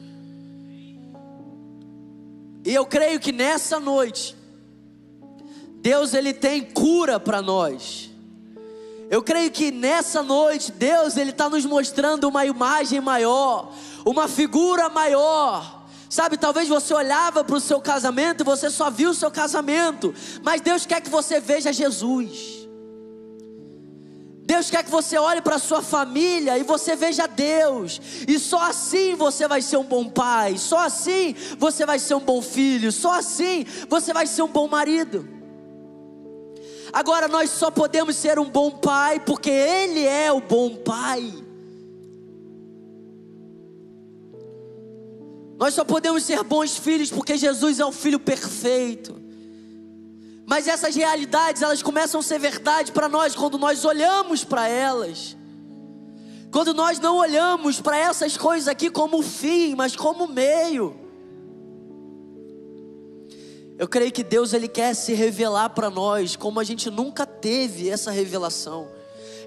E 2.64 2.72
eu 2.72 2.86
creio 2.86 3.18
que 3.18 3.32
nessa 3.32 3.80
noite, 3.80 4.36
Deus 5.80 6.12
ele 6.14 6.32
tem 6.32 6.62
cura 6.62 7.18
para 7.18 7.40
nós. 7.40 8.10
Eu 9.10 9.22
creio 9.22 9.50
que 9.50 9.72
nessa 9.72 10.22
noite, 10.22 10.70
Deus 10.70 11.16
ele 11.16 11.30
está 11.30 11.48
nos 11.48 11.64
mostrando 11.64 12.28
uma 12.28 12.46
imagem 12.46 13.00
maior, 13.00 13.74
uma 14.04 14.28
figura 14.28 14.88
maior. 14.88 15.84
Sabe, 16.08 16.36
talvez 16.36 16.68
você 16.68 16.92
olhava 16.92 17.42
para 17.42 17.56
o 17.56 17.60
seu 17.60 17.80
casamento 17.80 18.42
e 18.42 18.44
você 18.44 18.68
só 18.68 18.90
viu 18.90 19.10
o 19.10 19.14
seu 19.14 19.30
casamento, 19.30 20.14
mas 20.42 20.60
Deus 20.60 20.84
quer 20.84 21.00
que 21.00 21.08
você 21.08 21.40
veja 21.40 21.72
Jesus. 21.72 22.60
Deus 24.42 24.68
quer 24.68 24.82
que 24.82 24.90
você 24.90 25.16
olhe 25.16 25.40
para 25.40 25.56
a 25.56 25.60
sua 25.60 25.80
família 25.80 26.58
e 26.58 26.64
você 26.64 26.96
veja 26.96 27.28
Deus, 27.28 28.00
e 28.26 28.38
só 28.38 28.62
assim 28.62 29.14
você 29.14 29.46
vai 29.46 29.62
ser 29.62 29.76
um 29.76 29.84
bom 29.84 30.08
pai, 30.08 30.58
só 30.58 30.78
assim 30.78 31.34
você 31.56 31.86
vai 31.86 32.00
ser 32.00 32.14
um 32.14 32.20
bom 32.20 32.42
filho, 32.42 32.90
só 32.90 33.14
assim 33.18 33.64
você 33.88 34.12
vai 34.12 34.26
ser 34.26 34.42
um 34.42 34.48
bom 34.48 34.66
marido. 34.66 35.39
Agora 36.92 37.28
nós 37.28 37.50
só 37.50 37.70
podemos 37.70 38.16
ser 38.16 38.38
um 38.38 38.48
bom 38.50 38.70
pai 38.70 39.20
porque 39.20 39.50
Ele 39.50 40.04
é 40.04 40.32
o 40.32 40.40
bom 40.40 40.76
pai. 40.76 41.32
Nós 45.58 45.74
só 45.74 45.84
podemos 45.84 46.24
ser 46.24 46.42
bons 46.42 46.76
filhos 46.76 47.10
porque 47.10 47.36
Jesus 47.36 47.78
é 47.78 47.84
o 47.84 47.92
filho 47.92 48.18
perfeito. 48.18 49.20
Mas 50.46 50.66
essas 50.66 50.96
realidades, 50.96 51.62
elas 51.62 51.82
começam 51.82 52.20
a 52.20 52.22
ser 52.22 52.38
verdade 52.38 52.90
para 52.90 53.08
nós 53.08 53.36
quando 53.36 53.58
nós 53.58 53.84
olhamos 53.84 54.42
para 54.42 54.66
elas. 54.66 55.36
Quando 56.50 56.74
nós 56.74 56.98
não 56.98 57.18
olhamos 57.18 57.80
para 57.80 57.96
essas 57.96 58.36
coisas 58.36 58.66
aqui 58.66 58.90
como 58.90 59.22
fim, 59.22 59.74
mas 59.76 59.94
como 59.94 60.26
meio. 60.26 61.09
Eu 63.80 63.88
creio 63.88 64.12
que 64.12 64.22
Deus 64.22 64.52
ele 64.52 64.68
quer 64.68 64.92
se 64.92 65.14
revelar 65.14 65.70
para 65.70 65.88
nós 65.88 66.36
como 66.36 66.60
a 66.60 66.64
gente 66.64 66.90
nunca 66.90 67.24
teve 67.24 67.88
essa 67.88 68.10
revelação. 68.10 68.86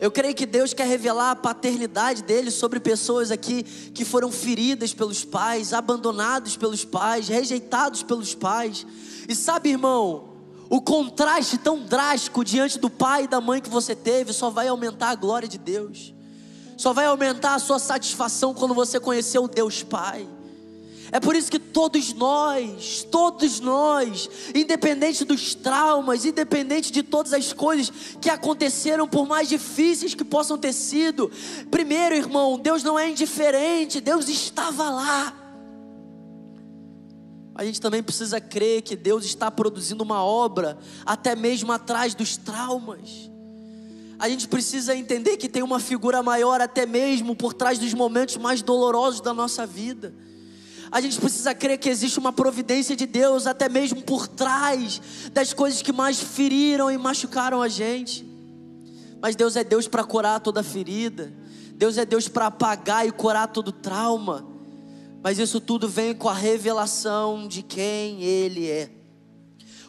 Eu 0.01 0.09
creio 0.09 0.33
que 0.33 0.47
Deus 0.47 0.73
quer 0.73 0.87
revelar 0.87 1.29
a 1.29 1.35
paternidade 1.35 2.23
dele 2.23 2.49
sobre 2.49 2.79
pessoas 2.79 3.29
aqui 3.29 3.61
que 3.61 4.03
foram 4.03 4.31
feridas 4.31 4.91
pelos 4.91 5.23
pais, 5.23 5.71
abandonados 5.71 6.57
pelos 6.57 6.83
pais, 6.83 7.27
rejeitados 7.27 8.01
pelos 8.01 8.33
pais. 8.33 8.87
E 9.29 9.35
sabe, 9.35 9.69
irmão, 9.69 10.29
o 10.67 10.81
contraste 10.81 11.59
tão 11.59 11.85
drástico 11.85 12.43
diante 12.43 12.79
do 12.79 12.89
pai 12.89 13.25
e 13.25 13.27
da 13.27 13.39
mãe 13.39 13.61
que 13.61 13.69
você 13.69 13.95
teve 13.95 14.33
só 14.33 14.49
vai 14.49 14.67
aumentar 14.67 15.11
a 15.11 15.15
glória 15.15 15.47
de 15.47 15.59
Deus. 15.59 16.11
Só 16.75 16.91
vai 16.91 17.05
aumentar 17.05 17.53
a 17.53 17.59
sua 17.59 17.77
satisfação 17.77 18.51
quando 18.51 18.73
você 18.73 18.99
conhecer 18.99 19.37
o 19.37 19.47
Deus 19.47 19.83
Pai. 19.83 20.27
É 21.13 21.19
por 21.19 21.35
isso 21.35 21.51
que 21.51 21.59
todos 21.59 22.11
nós, 22.11 23.05
todos 23.11 23.59
nós, 23.59 24.27
independente 24.55 25.23
dos 25.23 25.53
traumas, 25.53 26.25
independente 26.25 26.91
de 26.91 27.03
todas 27.03 27.33
as 27.33 27.53
coisas 27.53 27.91
que 28.19 28.31
aconteceram, 28.31 29.07
por 29.07 29.27
mais 29.27 29.47
difíceis 29.47 30.15
que 30.15 30.25
possam 30.25 30.57
ter 30.57 30.73
sido, 30.73 31.31
primeiro, 31.69 32.15
irmão, 32.15 32.57
Deus 32.57 32.81
não 32.81 32.97
é 32.97 33.07
indiferente, 33.07 34.01
Deus 34.01 34.27
estava 34.27 34.89
lá. 34.89 35.35
A 37.53 37.63
gente 37.63 37.79
também 37.79 38.01
precisa 38.01 38.41
crer 38.41 38.81
que 38.81 38.95
Deus 38.95 39.23
está 39.23 39.51
produzindo 39.51 40.03
uma 40.03 40.23
obra, 40.23 40.79
até 41.05 41.35
mesmo 41.35 41.71
atrás 41.71 42.15
dos 42.15 42.37
traumas. 42.37 43.29
A 44.17 44.27
gente 44.27 44.47
precisa 44.47 44.95
entender 44.95 45.37
que 45.37 45.47
tem 45.47 45.61
uma 45.61 45.79
figura 45.79 46.23
maior, 46.23 46.59
até 46.59 46.87
mesmo 46.87 47.35
por 47.35 47.53
trás 47.53 47.77
dos 47.77 47.93
momentos 47.93 48.35
mais 48.37 48.63
dolorosos 48.63 49.21
da 49.21 49.31
nossa 49.31 49.63
vida. 49.63 50.11
A 50.93 51.01
gente 51.01 51.19
precisa 51.19 51.55
crer 51.55 51.79
que 51.79 51.89
existe 51.89 52.19
uma 52.19 52.31
providência 52.31 52.95
de 52.95 53.07
Deus, 53.07 53.47
até 53.47 53.67
mesmo 53.67 54.03
por 54.03 54.27
trás 54.27 55.01
das 55.31 55.51
coisas 55.51 55.81
que 55.81 55.91
mais 55.91 56.21
feriram 56.21 56.91
e 56.91 56.99
machucaram 56.99 57.63
a 57.63 57.67
gente. 57.67 58.23
Mas 59.19 59.35
Deus 59.35 59.55
é 59.55 59.63
Deus 59.63 59.87
para 59.87 60.03
curar 60.03 60.39
toda 60.39 60.61
ferida, 60.61 61.33
Deus 61.73 61.97
é 61.97 62.05
Deus 62.05 62.27
para 62.27 62.45
apagar 62.45 63.07
e 63.07 63.11
curar 63.11 63.47
todo 63.47 63.71
trauma. 63.71 64.45
Mas 65.23 65.39
isso 65.39 65.59
tudo 65.59 65.89
vem 65.89 66.13
com 66.13 66.29
a 66.29 66.33
revelação 66.33 67.47
de 67.47 67.63
quem 67.63 68.21
Ele 68.21 68.69
é. 68.69 68.91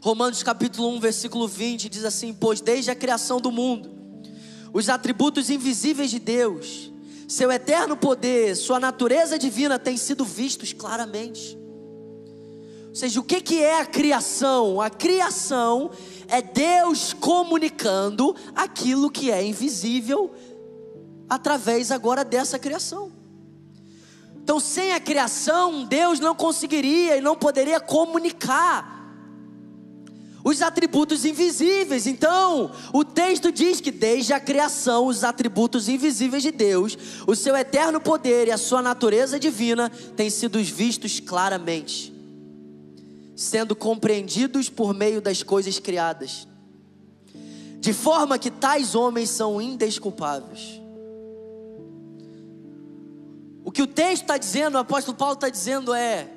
Romanos 0.00 0.42
capítulo 0.42 0.88
1, 0.96 1.00
versículo 1.00 1.46
20 1.46 1.90
diz 1.90 2.06
assim: 2.06 2.32
Pois 2.32 2.62
desde 2.62 2.90
a 2.90 2.94
criação 2.94 3.42
do 3.42 3.52
mundo, 3.52 3.90
os 4.72 4.88
atributos 4.88 5.50
invisíveis 5.50 6.10
de 6.10 6.18
Deus, 6.18 6.90
seu 7.26 7.50
eterno 7.50 7.96
poder, 7.96 8.54
sua 8.54 8.78
natureza 8.78 9.38
divina 9.38 9.78
têm 9.78 9.96
sido 9.96 10.24
vistos 10.24 10.72
claramente. 10.72 11.58
Ou 12.88 12.94
seja, 12.94 13.18
o 13.18 13.24
que, 13.24 13.40
que 13.40 13.62
é 13.62 13.80
a 13.80 13.86
criação? 13.86 14.80
A 14.80 14.88
criação 14.88 15.90
é 16.28 16.40
Deus 16.40 17.12
comunicando 17.12 18.36
aquilo 18.54 19.10
que 19.10 19.32
é 19.32 19.44
invisível 19.44 20.32
através 21.28 21.90
agora 21.90 22.24
dessa 22.24 22.58
criação. 22.58 23.10
Então, 24.36 24.60
sem 24.60 24.92
a 24.92 25.00
criação, 25.00 25.84
Deus 25.84 26.20
não 26.20 26.34
conseguiria 26.34 27.16
e 27.16 27.20
não 27.20 27.34
poderia 27.34 27.80
comunicar 27.80 28.93
os 30.44 30.60
atributos 30.60 31.24
invisíveis. 31.24 32.06
Então, 32.06 32.70
o 32.92 33.02
texto 33.02 33.50
diz 33.50 33.80
que 33.80 33.90
desde 33.90 34.34
a 34.34 34.38
criação, 34.38 35.06
os 35.06 35.24
atributos 35.24 35.88
invisíveis 35.88 36.42
de 36.42 36.52
Deus, 36.52 36.98
o 37.26 37.34
seu 37.34 37.56
eterno 37.56 37.98
poder 37.98 38.48
e 38.48 38.52
a 38.52 38.58
sua 38.58 38.82
natureza 38.82 39.40
divina 39.40 39.90
têm 40.14 40.28
sido 40.28 40.62
vistos 40.62 41.18
claramente, 41.18 42.12
sendo 43.34 43.74
compreendidos 43.74 44.68
por 44.68 44.92
meio 44.92 45.22
das 45.22 45.42
coisas 45.42 45.78
criadas, 45.78 46.46
de 47.80 47.94
forma 47.94 48.38
que 48.38 48.50
tais 48.50 48.94
homens 48.94 49.30
são 49.30 49.60
indesculpáveis. 49.62 50.80
O 53.64 53.72
que 53.72 53.80
o 53.80 53.86
texto 53.86 54.22
está 54.22 54.36
dizendo, 54.36 54.74
o 54.74 54.78
apóstolo 54.78 55.16
Paulo 55.16 55.34
está 55.34 55.48
dizendo 55.48 55.94
é: 55.94 56.28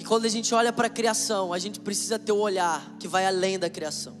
que 0.00 0.06
quando 0.06 0.24
a 0.24 0.30
gente 0.30 0.54
olha 0.54 0.72
para 0.72 0.86
a 0.86 0.90
criação, 0.90 1.52
a 1.52 1.58
gente 1.58 1.78
precisa 1.78 2.18
ter 2.18 2.32
um 2.32 2.38
olhar 2.38 2.96
que 2.98 3.06
vai 3.06 3.26
além 3.26 3.58
da 3.58 3.68
criação. 3.68 4.16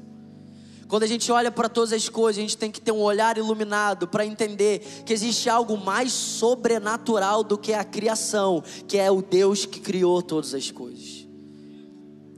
Quando 0.86 1.04
a 1.04 1.06
gente 1.06 1.32
olha 1.32 1.50
para 1.50 1.70
todas 1.70 1.90
as 1.90 2.06
coisas, 2.06 2.38
a 2.38 2.42
gente 2.42 2.58
tem 2.58 2.70
que 2.70 2.82
ter 2.82 2.92
um 2.92 3.00
olhar 3.00 3.38
iluminado 3.38 4.06
para 4.06 4.26
entender 4.26 4.80
que 5.06 5.12
existe 5.14 5.48
algo 5.48 5.78
mais 5.78 6.12
sobrenatural 6.12 7.42
do 7.42 7.56
que 7.56 7.72
a 7.72 7.82
criação, 7.82 8.62
que 8.86 8.98
é 8.98 9.10
o 9.10 9.22
Deus 9.22 9.64
que 9.64 9.80
criou 9.80 10.20
todas 10.20 10.52
as 10.52 10.70
coisas. 10.70 11.26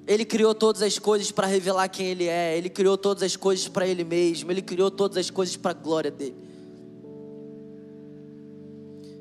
Ele 0.07 0.25
criou 0.25 0.55
todas 0.55 0.81
as 0.81 0.97
coisas 1.01 1.33
para 1.33 1.49
revelar 1.49 1.89
quem 1.89 2.07
Ele 2.07 2.29
é, 2.29 2.57
Ele 2.57 2.71
criou 2.71 2.97
todas 2.97 3.25
as 3.25 3.35
coisas 3.35 3.67
para 3.67 3.89
Ele 3.89 4.05
mesmo, 4.05 4.53
Ele 4.53 4.63
criou 4.63 4.89
todas 4.89 5.17
as 5.17 5.31
coisas 5.31 5.57
para 5.57 5.73
a 5.73 5.75
glória 5.75 6.13
dele. 6.13 6.37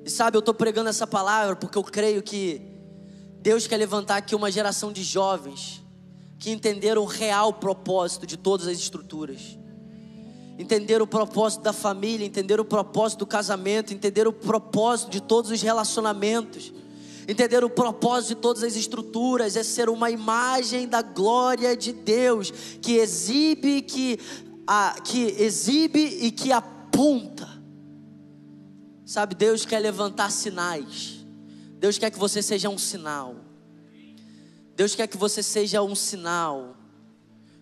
E 0.06 0.10
sabe, 0.12 0.38
eu 0.38 0.42
estou 0.42 0.54
pregando 0.54 0.90
essa 0.90 1.08
palavra 1.08 1.56
porque 1.56 1.76
eu 1.76 1.84
creio 1.84 2.22
que 2.22 2.70
Deus 3.42 3.66
quer 3.66 3.78
levantar 3.78 4.18
aqui 4.18 4.36
uma 4.36 4.52
geração 4.52 4.92
de 4.92 5.04
jovens 5.04 5.84
que 6.38 6.52
entenderam 6.52 7.02
o 7.02 7.06
real 7.06 7.54
propósito 7.54 8.26
de 8.28 8.38
todas 8.38 8.68
as 8.68 8.78
estruturas. 8.78 9.58
Entenderam 10.60 11.06
o 11.06 11.08
propósito 11.08 11.64
da 11.64 11.74
família, 11.74 12.26
entenderam 12.26 12.62
o 12.64 12.66
propósito 12.66 13.20
do 13.20 13.26
casamento, 13.26 13.94
entenderam 13.94 14.30
o 14.30 14.34
propósito 14.34 15.10
de 15.10 15.20
todos 15.20 15.50
os 15.50 15.60
relacionamentos. 15.60 16.72
Entenderam 17.28 17.68
o 17.68 17.70
propósito 17.70 18.36
de 18.36 18.42
todas 18.42 18.62
as 18.62 18.76
estruturas 18.76 19.56
é 19.56 19.64
ser 19.64 19.90
uma 19.90 20.12
imagem 20.12 20.88
da 20.88 21.02
glória 21.02 21.76
de 21.76 21.94
Deus 21.94 22.52
que 22.82 22.94
exibe, 22.94 23.82
que, 23.82 24.20
a, 24.68 25.00
que 25.04 25.36
exibe 25.40 26.00
e 26.22 26.32
que 26.32 26.52
aponta. 26.52 27.50
Sabe, 29.04 29.34
Deus 29.34 29.66
quer 29.66 29.80
levantar 29.80 30.32
sinais. 30.32 31.21
Deus 31.82 31.98
quer 31.98 32.12
que 32.12 32.20
você 32.20 32.44
seja 32.44 32.70
um 32.70 32.78
sinal. 32.78 33.38
Deus 34.76 34.94
quer 34.94 35.08
que 35.08 35.18
você 35.18 35.42
seja 35.42 35.82
um 35.82 35.96
sinal. 35.96 36.76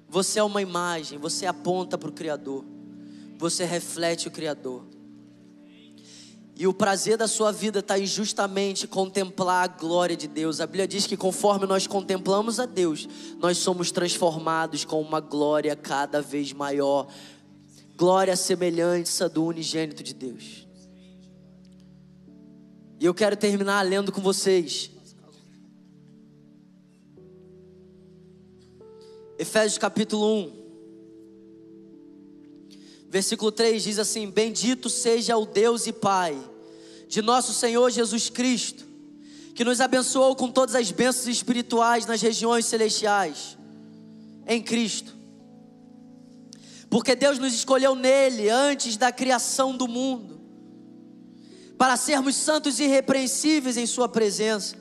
Você 0.10 0.39
é 0.39 0.43
uma 0.43 0.62
imagem, 0.62 1.17
você 1.17 1.45
aponta 1.45 1.97
para 1.97 2.10
o 2.10 2.12
Criador. 2.12 2.65
Você 3.38 3.63
reflete 3.63 4.27
o 4.27 4.32
Criador. 4.32 4.86
E 6.53 6.67
o 6.67 6.73
prazer 6.73 7.15
da 7.15 7.29
sua 7.29 7.53
vida 7.53 7.79
está 7.79 7.97
em 7.97 8.05
justamente 8.05 8.89
contemplar 8.89 9.63
a 9.63 9.67
glória 9.67 10.17
de 10.17 10.27
Deus. 10.27 10.60
A 10.60 10.65
Bíblia 10.67 10.86
diz 10.86 11.08
que 11.08 11.15
conforme 11.15 11.65
nós 11.65 11.88
contemplamos 11.88 12.60
a 12.60 12.65
Deus, 12.65 13.08
nós 13.38 13.58
somos 13.60 13.89
transformados 13.89 14.84
com 14.84 15.01
uma 15.01 15.21
glória 15.21 15.73
cada 15.77 16.21
vez 16.21 16.51
maior. 16.51 17.08
Glória 17.95 18.36
semelhante 18.36 19.23
à 19.23 19.29
do 19.29 19.45
unigênito 19.45 20.03
de 20.03 20.13
Deus. 20.13 20.68
E 22.99 23.05
eu 23.05 23.13
quero 23.13 23.38
terminar 23.38 23.81
lendo 23.83 24.12
com 24.12 24.19
vocês. 24.19 24.91
Efésios 29.38 29.77
capítulo 29.77 30.35
1, 30.35 30.51
versículo 33.09 33.53
3 33.53 33.81
diz 33.81 33.99
assim: 33.99 34.29
Bendito 34.29 34.89
seja 34.89 35.38
o 35.38 35.45
Deus 35.45 35.88
e 35.88 35.93
Pai 35.93 36.38
de 37.07 37.21
nosso 37.21 37.53
Senhor 37.53 37.89
Jesus 37.89 38.29
Cristo, 38.29 38.85
que 39.55 39.63
nos 39.63 39.79
abençoou 39.79 40.35
com 40.35 40.51
todas 40.51 40.75
as 40.75 40.91
bênçãos 40.91 41.27
espirituais 41.27 42.05
nas 42.05 42.21
regiões 42.21 42.65
celestiais, 42.65 43.57
em 44.45 44.62
Cristo. 44.62 45.15
Porque 46.89 47.15
Deus 47.15 47.39
nos 47.39 47.53
escolheu 47.53 47.95
nele 47.95 48.49
antes 48.49 48.97
da 48.97 49.09
criação 49.09 49.77
do 49.77 49.88
mundo 49.88 50.38
para 51.79 51.95
sermos 51.95 52.35
santos 52.35 52.77
e 52.77 52.83
irrepreensíveis 52.83 53.77
em 53.77 53.85
Sua 53.85 54.09
presença. 54.09 54.75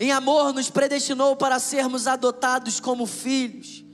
Em 0.00 0.10
amor, 0.10 0.54
nos 0.54 0.70
predestinou 0.70 1.36
para 1.36 1.58
sermos 1.58 2.06
adotados 2.06 2.80
como 2.80 3.04
filhos, 3.04 3.84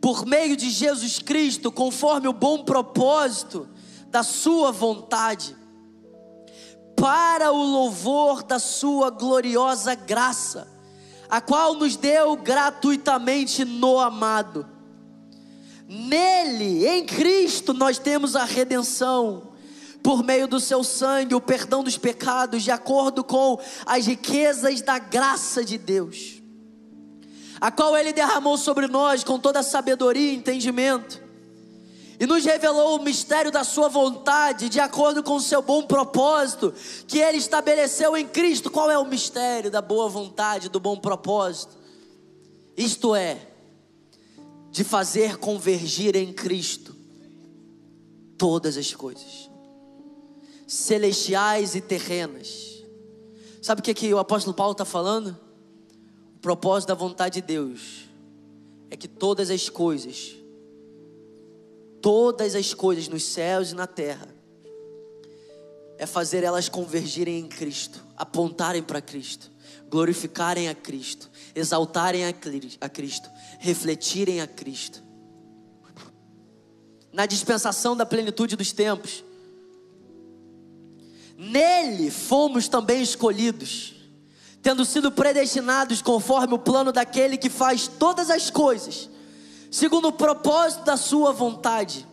por 0.00 0.26
meio 0.26 0.56
de 0.56 0.68
Jesus 0.68 1.20
Cristo, 1.20 1.70
conforme 1.70 2.26
o 2.26 2.32
bom 2.32 2.64
propósito 2.64 3.68
da 4.08 4.24
Sua 4.24 4.72
vontade, 4.72 5.56
para 6.96 7.52
o 7.52 7.62
louvor 7.62 8.42
da 8.42 8.58
Sua 8.58 9.08
gloriosa 9.08 9.94
graça, 9.94 10.66
a 11.28 11.40
qual 11.40 11.74
nos 11.74 11.94
deu 11.94 12.34
gratuitamente 12.34 13.64
no 13.64 14.00
amado. 14.00 14.68
Nele, 15.88 16.88
em 16.88 17.06
Cristo, 17.06 17.72
nós 17.72 18.00
temos 18.00 18.34
a 18.34 18.42
redenção 18.42 19.54
por 20.06 20.22
meio 20.22 20.46
do 20.46 20.60
seu 20.60 20.84
sangue, 20.84 21.34
o 21.34 21.40
perdão 21.40 21.82
dos 21.82 21.98
pecados, 21.98 22.62
de 22.62 22.70
acordo 22.70 23.24
com 23.24 23.58
as 23.84 24.06
riquezas 24.06 24.80
da 24.80 25.00
graça 25.00 25.64
de 25.64 25.76
Deus, 25.76 26.40
a 27.60 27.72
qual 27.72 27.96
Ele 27.96 28.12
derramou 28.12 28.56
sobre 28.56 28.86
nós 28.86 29.24
com 29.24 29.36
toda 29.36 29.58
a 29.58 29.64
sabedoria 29.64 30.30
e 30.30 30.36
entendimento, 30.36 31.20
e 32.20 32.24
nos 32.24 32.44
revelou 32.44 32.96
o 32.96 33.02
mistério 33.02 33.50
da 33.50 33.64
Sua 33.64 33.88
vontade, 33.88 34.68
de 34.68 34.78
acordo 34.78 35.24
com 35.24 35.34
o 35.34 35.40
seu 35.40 35.60
bom 35.60 35.82
propósito, 35.82 36.72
que 37.08 37.18
Ele 37.18 37.38
estabeleceu 37.38 38.16
em 38.16 38.28
Cristo. 38.28 38.70
Qual 38.70 38.88
é 38.88 38.96
o 38.96 39.04
mistério 39.04 39.72
da 39.72 39.82
boa 39.82 40.08
vontade, 40.08 40.68
do 40.68 40.78
bom 40.78 40.96
propósito? 40.96 41.76
Isto 42.76 43.12
é, 43.12 43.40
de 44.70 44.84
fazer 44.84 45.38
convergir 45.38 46.14
em 46.14 46.32
Cristo 46.32 46.94
todas 48.38 48.76
as 48.76 48.94
coisas 48.94 49.45
celestiais 50.66 51.74
e 51.74 51.80
terrenas. 51.80 52.84
Sabe 53.62 53.80
o 53.80 53.84
que, 53.84 53.94
que 53.94 54.12
o 54.12 54.18
apóstolo 54.18 54.54
Paulo 54.54 54.72
está 54.72 54.84
falando? 54.84 55.36
O 56.36 56.38
propósito 56.40 56.88
da 56.88 56.94
vontade 56.94 57.40
de 57.40 57.46
Deus 57.46 58.04
é 58.90 58.96
que 58.96 59.08
todas 59.08 59.50
as 59.50 59.68
coisas, 59.68 60.36
todas 62.00 62.54
as 62.54 62.74
coisas 62.74 63.08
nos 63.08 63.24
céus 63.24 63.72
e 63.72 63.74
na 63.74 63.86
terra, 63.86 64.28
é 65.98 66.06
fazer 66.06 66.44
elas 66.44 66.68
convergirem 66.68 67.40
em 67.40 67.48
Cristo, 67.48 68.04
apontarem 68.16 68.82
para 68.82 69.00
Cristo, 69.00 69.50
glorificarem 69.88 70.68
a 70.68 70.74
Cristo, 70.74 71.30
exaltarem 71.54 72.24
a 72.26 72.88
Cristo, 72.88 73.30
refletirem 73.58 74.40
a 74.40 74.46
Cristo. 74.46 75.02
Na 77.12 77.24
dispensação 77.24 77.96
da 77.96 78.04
plenitude 78.04 78.56
dos 78.56 78.72
tempos, 78.72 79.24
nele 81.36 82.10
fomos 82.10 82.68
também 82.68 83.02
escolhidos, 83.02 83.94
tendo 84.62 84.84
sido 84.84 85.12
predestinados 85.12 86.00
conforme 86.00 86.54
o 86.54 86.58
plano 86.58 86.92
daquele 86.92 87.36
que 87.36 87.50
faz 87.50 87.86
todas 87.86 88.30
as 88.30 88.50
coisas, 88.50 89.10
segundo 89.70 90.08
o 90.08 90.12
propósito 90.12 90.84
da 90.84 90.96
Sua 90.96 91.32
vontade, 91.32 92.06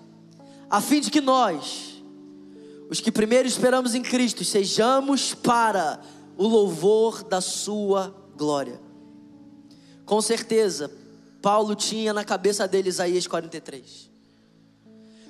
a 0.69 0.81
fim 0.81 0.99
de 0.99 1.09
que 1.09 1.21
nós, 1.21 2.03
os 2.89 2.99
que 2.99 3.12
primeiro 3.12 3.47
esperamos 3.47 3.95
em 3.95 4.01
Cristo, 4.01 4.43
sejamos 4.43 5.33
para 5.33 6.01
o 6.38 6.47
louvor 6.47 7.23
da 7.23 7.41
Sua 7.41 8.13
glória. 8.36 8.79
Com 10.05 10.21
certeza, 10.21 10.91
Paulo 11.41 11.75
tinha 11.75 12.13
na 12.13 12.23
cabeça 12.23 12.67
dele 12.67 12.89
Isaías 12.89 13.25
43. 13.25 14.12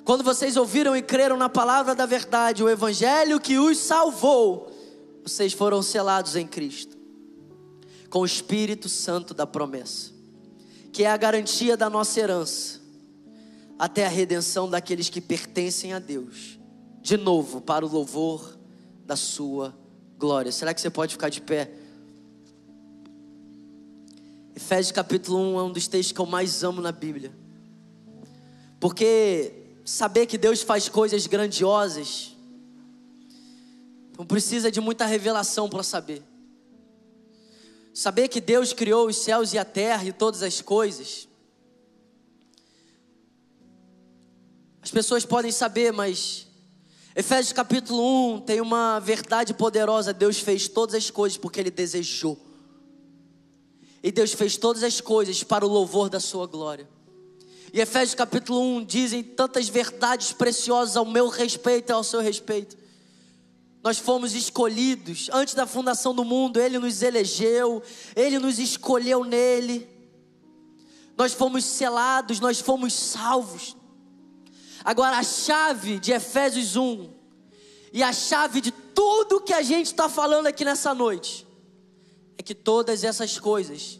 Quando 0.03 0.23
vocês 0.23 0.57
ouviram 0.57 0.95
e 0.95 1.01
creram 1.01 1.37
na 1.37 1.47
palavra 1.47 1.95
da 1.95 2.05
verdade, 2.05 2.61
o 2.61 2.69
evangelho 2.69 3.39
que 3.39 3.57
os 3.57 3.77
salvou, 3.77 4.69
vocês 5.23 5.53
foram 5.53 5.81
selados 5.81 6.35
em 6.35 6.45
Cristo, 6.45 6.97
com 8.09 8.19
o 8.19 8.25
Espírito 8.25 8.89
Santo 8.89 9.33
da 9.33 9.47
promessa, 9.47 10.11
que 10.91 11.03
é 11.03 11.09
a 11.09 11.15
garantia 11.15 11.77
da 11.77 11.89
nossa 11.89 12.19
herança, 12.19 12.81
até 13.79 14.05
a 14.05 14.09
redenção 14.09 14.69
daqueles 14.69 15.07
que 15.07 15.21
pertencem 15.21 15.93
a 15.93 15.99
Deus, 15.99 16.59
de 17.01 17.15
novo, 17.15 17.61
para 17.61 17.85
o 17.85 17.89
louvor 17.89 18.57
da 19.05 19.15
Sua 19.15 19.73
glória. 20.17 20.51
Será 20.51 20.73
que 20.73 20.81
você 20.81 20.89
pode 20.89 21.13
ficar 21.13 21.29
de 21.29 21.39
pé? 21.39 21.71
Efésios 24.53 24.91
capítulo 24.91 25.39
1 25.55 25.59
é 25.59 25.63
um 25.63 25.71
dos 25.71 25.87
textos 25.87 26.11
que 26.11 26.19
eu 26.19 26.25
mais 26.25 26.61
amo 26.61 26.81
na 26.81 26.91
Bíblia. 26.91 27.31
Porque 28.79 29.62
saber 29.83 30.25
que 30.25 30.37
Deus 30.37 30.61
faz 30.61 30.87
coisas 30.87 31.27
grandiosas 31.27 32.33
não 34.17 34.25
precisa 34.25 34.71
de 34.71 34.79
muita 34.79 35.05
revelação 35.05 35.67
para 35.67 35.83
saber. 35.83 36.23
Saber 37.93 38.27
que 38.27 38.39
Deus 38.39 38.73
criou 38.73 39.07
os 39.07 39.17
céus 39.17 39.53
e 39.53 39.57
a 39.57 39.65
terra 39.65 40.05
e 40.05 40.13
todas 40.13 40.43
as 40.43 40.61
coisas. 40.61 41.27
As 44.81 44.91
pessoas 44.91 45.25
podem 45.25 45.51
saber, 45.51 45.91
mas 45.91 46.47
Efésios 47.15 47.53
capítulo 47.53 48.35
1 48.35 48.41
tem 48.41 48.61
uma 48.61 48.99
verdade 48.99 49.53
poderosa. 49.53 50.13
Deus 50.13 50.39
fez 50.39 50.67
todas 50.67 50.95
as 50.95 51.09
coisas 51.09 51.37
porque 51.37 51.59
Ele 51.59 51.71
desejou. 51.71 52.37
E 54.01 54.11
Deus 54.11 54.33
fez 54.33 54.57
todas 54.57 54.83
as 54.83 54.99
coisas 54.99 55.43
para 55.43 55.65
o 55.65 55.69
louvor 55.69 56.09
da 56.09 56.19
sua 56.19 56.45
glória. 56.45 56.87
E 57.73 57.81
Efésios 57.81 58.13
capítulo 58.13 58.61
1 58.77 58.85
dizem 58.85 59.23
tantas 59.23 59.67
verdades 59.67 60.31
preciosas 60.31 60.95
ao 60.95 61.03
meu 61.03 61.27
respeito 61.27 61.89
e 61.89 61.91
ao 61.91 62.03
seu 62.03 62.19
respeito. 62.19 62.77
Nós 63.81 63.97
fomos 63.97 64.35
escolhidos 64.35 65.27
antes 65.33 65.55
da 65.55 65.65
fundação 65.65 66.13
do 66.13 66.23
mundo, 66.23 66.59
Ele 66.59 66.77
nos 66.77 67.01
elegeu, 67.01 67.81
Ele 68.15 68.37
nos 68.37 68.59
escolheu 68.59 69.23
nele. 69.23 69.89
Nós 71.17 71.33
fomos 71.33 71.65
selados, 71.65 72.39
nós 72.39 72.59
fomos 72.59 72.93
salvos. 72.93 73.75
Agora, 74.85 75.17
a 75.17 75.23
chave 75.23 75.99
de 75.99 76.11
Efésios 76.11 76.75
1 76.75 77.09
e 77.91 78.03
a 78.03 78.13
chave 78.13 78.61
de 78.61 78.71
tudo 78.71 79.41
que 79.41 79.53
a 79.53 79.63
gente 79.63 79.87
está 79.87 80.07
falando 80.07 80.45
aqui 80.45 80.63
nessa 80.63 80.93
noite 80.93 81.47
é 82.37 82.43
que 82.43 82.53
todas 82.53 83.03
essas 83.03 83.39
coisas 83.39 83.99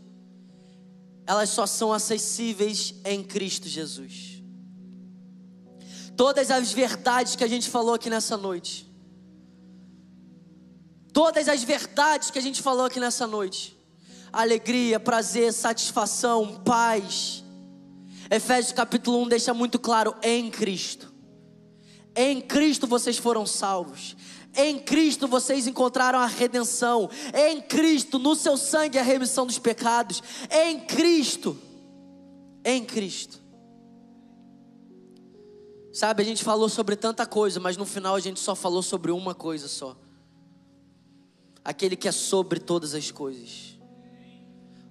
elas 1.26 1.50
só 1.50 1.66
são 1.66 1.94
acessíveis 1.94 2.96
em 3.06 3.24
Cristo 3.24 3.68
Jesus. 3.68 4.42
Todas 6.16 6.52
as 6.52 6.72
verdades 6.72 7.36
que 7.36 7.44
a 7.44 7.48
gente 7.48 7.70
falou 7.70 7.96
aqui 7.96 8.10
nessa 8.10 8.38
noite, 8.38 8.92
todas 11.12 11.48
as 11.48 11.64
verdades 11.64 12.30
que 12.30 12.38
a 12.38 12.42
gente 12.42 12.62
falou 12.62 12.86
aqui 12.86 13.00
nessa 13.00 13.26
noite, 13.26 13.78
alegria, 14.32 15.00
prazer, 15.00 15.54
satisfação, 15.54 16.62
paz. 16.64 17.44
Efésios 18.30 18.74
capítulo 18.74 19.22
1 19.24 19.28
deixa 19.30 19.54
muito 19.54 19.80
claro: 19.80 20.16
em 20.22 20.52
Cristo. 20.52 21.14
Em 22.16 22.42
Cristo 22.42 22.86
vocês 22.86 23.18
foram 23.18 23.46
salvos. 23.46 24.16
Em 24.56 24.80
Cristo 24.80 25.28
vocês 25.28 25.66
encontraram 25.68 26.20
a 26.20 26.28
redenção. 26.28 27.10
Em 27.34 27.62
Cristo, 27.62 28.20
no 28.20 28.36
seu 28.36 28.56
sangue, 28.56 29.00
a 29.00 29.04
remissão 29.04 29.46
dos 29.46 29.58
pecados. 29.58 30.22
Em 30.52 30.80
Cristo. 30.82 31.58
Em 32.64 32.86
Cristo. 32.86 33.42
Sabe, 35.92 36.24
a 36.24 36.26
gente 36.26 36.44
falou 36.44 36.70
sobre 36.70 36.96
tanta 36.96 37.26
coisa, 37.26 37.60
mas 37.60 37.78
no 37.78 37.86
final 37.86 38.16
a 38.16 38.20
gente 38.20 38.40
só 38.40 38.56
falou 38.56 38.82
sobre 38.82 39.12
uma 39.12 39.36
coisa 39.36 39.68
só. 39.68 39.96
Aquele 41.64 41.96
que 41.96 42.08
é 42.08 42.12
sobre 42.12 42.60
todas 42.60 42.94
as 42.94 43.12
coisas. 43.12 43.78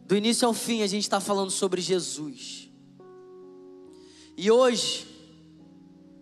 Do 0.04 0.16
início 0.16 0.46
ao 0.46 0.54
fim 0.54 0.82
a 0.82 0.86
gente 0.86 1.02
está 1.02 1.20
falando 1.20 1.50
sobre 1.50 1.80
Jesus. 1.80 2.68
E 4.36 4.50
hoje, 4.50 5.06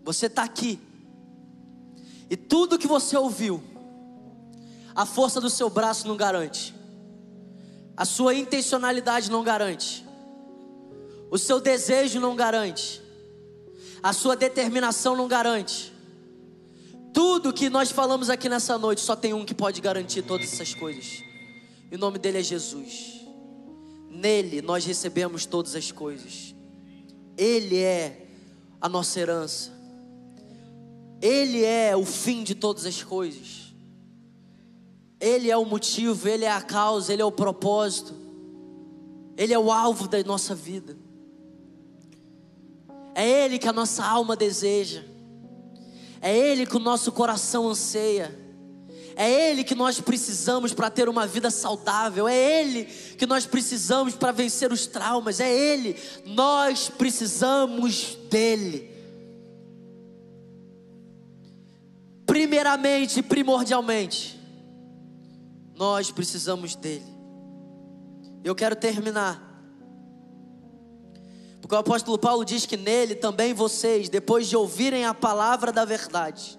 você 0.03 0.25
está 0.25 0.43
aqui 0.43 0.79
e 2.31 2.37
tudo 2.37 2.79
que 2.79 2.87
você 2.87 3.17
ouviu, 3.17 3.61
a 4.95 5.05
força 5.05 5.41
do 5.41 5.49
seu 5.49 5.69
braço 5.69 6.07
não 6.07 6.15
garante, 6.15 6.73
a 7.97 8.05
sua 8.05 8.33
intencionalidade 8.33 9.29
não 9.29 9.43
garante, 9.43 10.07
o 11.29 11.37
seu 11.37 11.59
desejo 11.59 12.21
não 12.21 12.33
garante, 12.33 13.01
a 14.01 14.13
sua 14.13 14.37
determinação 14.37 15.13
não 15.13 15.27
garante. 15.27 15.91
Tudo 17.13 17.51
que 17.51 17.69
nós 17.69 17.91
falamos 17.91 18.29
aqui 18.29 18.47
nessa 18.47 18.77
noite, 18.77 19.01
só 19.01 19.13
tem 19.13 19.33
um 19.33 19.43
que 19.43 19.53
pode 19.53 19.81
garantir 19.81 20.21
todas 20.21 20.53
essas 20.53 20.73
coisas. 20.73 21.21
E 21.91 21.95
o 21.95 21.97
nome 21.97 22.17
dele 22.17 22.37
é 22.37 22.43
Jesus. 22.43 23.25
Nele 24.09 24.61
nós 24.61 24.85
recebemos 24.85 25.45
todas 25.45 25.75
as 25.75 25.91
coisas. 25.91 26.55
Ele 27.37 27.77
é 27.79 28.25
a 28.79 28.87
nossa 28.87 29.19
herança. 29.19 29.80
Ele 31.21 31.63
é 31.63 31.95
o 31.95 32.03
fim 32.03 32.43
de 32.43 32.55
todas 32.55 32.85
as 32.85 33.03
coisas. 33.03 33.71
Ele 35.19 35.51
é 35.51 35.55
o 35.55 35.63
motivo, 35.63 36.27
Ele 36.27 36.45
é 36.45 36.51
a 36.51 36.61
causa, 36.61 37.13
Ele 37.13 37.21
é 37.21 37.25
o 37.25 37.31
propósito. 37.31 38.15
Ele 39.37 39.53
é 39.53 39.59
o 39.59 39.71
alvo 39.71 40.07
da 40.07 40.21
nossa 40.23 40.55
vida. 40.55 40.97
É 43.13 43.27
Ele 43.45 43.59
que 43.59 43.67
a 43.67 43.73
nossa 43.73 44.03
alma 44.03 44.35
deseja. 44.35 45.03
É 46.19 46.35
Ele 46.35 46.65
que 46.65 46.75
o 46.75 46.79
nosso 46.79 47.11
coração 47.11 47.69
anseia. 47.69 48.39
É 49.15 49.49
Ele 49.49 49.63
que 49.63 49.75
nós 49.75 49.99
precisamos 49.99 50.73
para 50.73 50.89
ter 50.89 51.07
uma 51.07 51.27
vida 51.27 51.51
saudável. 51.51 52.27
É 52.27 52.35
Ele 52.35 52.85
que 52.85 53.27
nós 53.27 53.45
precisamos 53.45 54.15
para 54.15 54.31
vencer 54.31 54.71
os 54.71 54.87
traumas. 54.87 55.39
É 55.39 55.51
Ele. 55.53 55.95
Nós 56.25 56.89
precisamos 56.89 58.17
dEle. 58.29 58.90
Primeiramente, 62.41 63.21
primordialmente, 63.21 64.39
nós 65.75 66.09
precisamos 66.09 66.75
dele. 66.75 67.05
Eu 68.43 68.55
quero 68.55 68.75
terminar. 68.75 69.39
Porque 71.61 71.75
o 71.75 71.77
apóstolo 71.77 72.17
Paulo 72.17 72.43
diz 72.43 72.65
que 72.65 72.75
nele 72.75 73.13
também 73.13 73.53
vocês, 73.53 74.09
depois 74.09 74.47
de 74.47 74.57
ouvirem 74.57 75.05
a 75.05 75.13
palavra 75.13 75.71
da 75.71 75.85
verdade, 75.85 76.57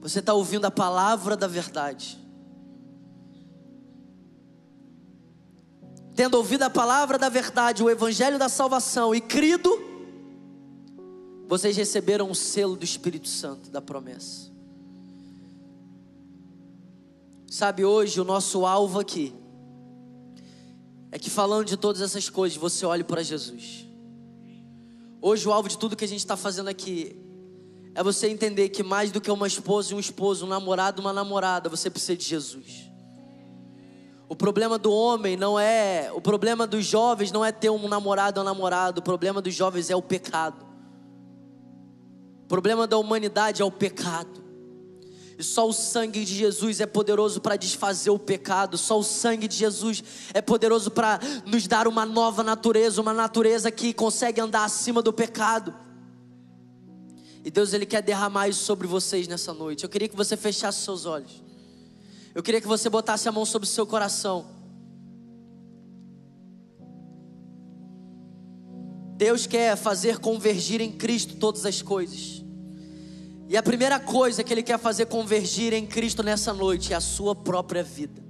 você 0.00 0.18
está 0.18 0.34
ouvindo 0.34 0.64
a 0.64 0.70
palavra 0.70 1.36
da 1.36 1.46
verdade. 1.46 2.18
Tendo 6.16 6.34
ouvido 6.38 6.64
a 6.64 6.70
palavra 6.70 7.16
da 7.18 7.28
verdade, 7.28 7.84
o 7.84 7.90
evangelho 7.90 8.36
da 8.36 8.48
salvação 8.48 9.14
e 9.14 9.20
crido, 9.20 9.70
vocês 11.46 11.76
receberam 11.76 12.28
o 12.28 12.34
selo 12.34 12.74
do 12.74 12.84
Espírito 12.84 13.28
Santo 13.28 13.70
da 13.70 13.80
promessa. 13.80 14.55
Sabe, 17.56 17.86
hoje 17.86 18.20
o 18.20 18.24
nosso 18.24 18.66
alvo 18.66 19.00
aqui 19.00 19.34
é 21.10 21.18
que 21.18 21.30
falando 21.30 21.64
de 21.64 21.74
todas 21.74 22.02
essas 22.02 22.28
coisas, 22.28 22.58
você 22.58 22.84
olhe 22.84 23.02
para 23.02 23.22
Jesus. 23.22 23.86
Hoje 25.22 25.48
o 25.48 25.52
alvo 25.54 25.66
de 25.66 25.78
tudo 25.78 25.96
que 25.96 26.04
a 26.04 26.06
gente 26.06 26.18
está 26.18 26.36
fazendo 26.36 26.68
aqui 26.68 27.18
é 27.94 28.02
você 28.02 28.28
entender 28.28 28.68
que 28.68 28.82
mais 28.82 29.10
do 29.10 29.22
que 29.22 29.30
uma 29.30 29.46
esposa 29.46 29.92
e 29.92 29.96
um 29.96 29.98
esposo, 29.98 30.44
um 30.44 30.48
namorado 30.50 31.00
e 31.00 31.02
uma 31.02 31.14
namorada, 31.14 31.70
você 31.70 31.88
precisa 31.88 32.14
de 32.14 32.26
Jesus. 32.26 32.90
O 34.28 34.36
problema 34.36 34.76
do 34.76 34.92
homem 34.92 35.34
não 35.34 35.58
é, 35.58 36.12
o 36.12 36.20
problema 36.20 36.66
dos 36.66 36.84
jovens 36.84 37.32
não 37.32 37.42
é 37.42 37.52
ter 37.52 37.70
um 37.70 37.88
namorado 37.88 38.38
ou 38.38 38.44
um 38.44 38.44
namorado, 38.44 38.98
o 38.98 39.02
problema 39.02 39.40
dos 39.40 39.54
jovens 39.54 39.88
é 39.88 39.96
o 39.96 40.02
pecado. 40.02 40.62
O 42.44 42.48
problema 42.48 42.86
da 42.86 42.98
humanidade 42.98 43.62
é 43.62 43.64
o 43.64 43.70
pecado. 43.70 44.44
E 45.38 45.44
só 45.44 45.68
o 45.68 45.72
sangue 45.72 46.24
de 46.24 46.34
Jesus 46.34 46.80
é 46.80 46.86
poderoso 46.86 47.40
para 47.40 47.56
desfazer 47.56 48.10
o 48.10 48.18
pecado. 48.18 48.78
Só 48.78 48.98
o 48.98 49.02
sangue 49.02 49.46
de 49.46 49.54
Jesus 49.54 50.02
é 50.32 50.40
poderoso 50.40 50.90
para 50.90 51.20
nos 51.44 51.66
dar 51.66 51.86
uma 51.86 52.06
nova 52.06 52.42
natureza, 52.42 53.02
uma 53.02 53.12
natureza 53.12 53.70
que 53.70 53.92
consegue 53.92 54.40
andar 54.40 54.64
acima 54.64 55.02
do 55.02 55.12
pecado. 55.12 55.74
E 57.44 57.50
Deus 57.50 57.72
ele 57.74 57.84
quer 57.84 58.02
derramar 58.02 58.48
isso 58.48 58.64
sobre 58.64 58.86
vocês 58.86 59.28
nessa 59.28 59.52
noite. 59.52 59.84
Eu 59.84 59.90
queria 59.90 60.08
que 60.08 60.16
você 60.16 60.36
fechasse 60.36 60.82
seus 60.82 61.04
olhos. 61.04 61.44
Eu 62.34 62.42
queria 62.42 62.60
que 62.60 62.66
você 62.66 62.88
botasse 62.88 63.28
a 63.28 63.32
mão 63.32 63.44
sobre 63.44 63.68
o 63.68 63.70
seu 63.70 63.86
coração. 63.86 64.46
Deus 69.16 69.46
quer 69.46 69.76
fazer 69.76 70.18
convergir 70.18 70.80
em 70.80 70.92
Cristo 70.92 71.36
todas 71.36 71.64
as 71.64 71.80
coisas. 71.80 72.45
E 73.48 73.56
a 73.56 73.62
primeira 73.62 74.00
coisa 74.00 74.42
que 74.42 74.52
Ele 74.52 74.62
quer 74.62 74.78
fazer 74.78 75.06
convergir 75.06 75.72
em 75.72 75.86
Cristo 75.86 76.22
nessa 76.22 76.52
noite 76.52 76.92
é 76.92 76.96
a 76.96 77.00
sua 77.00 77.34
própria 77.34 77.82
vida. 77.82 78.20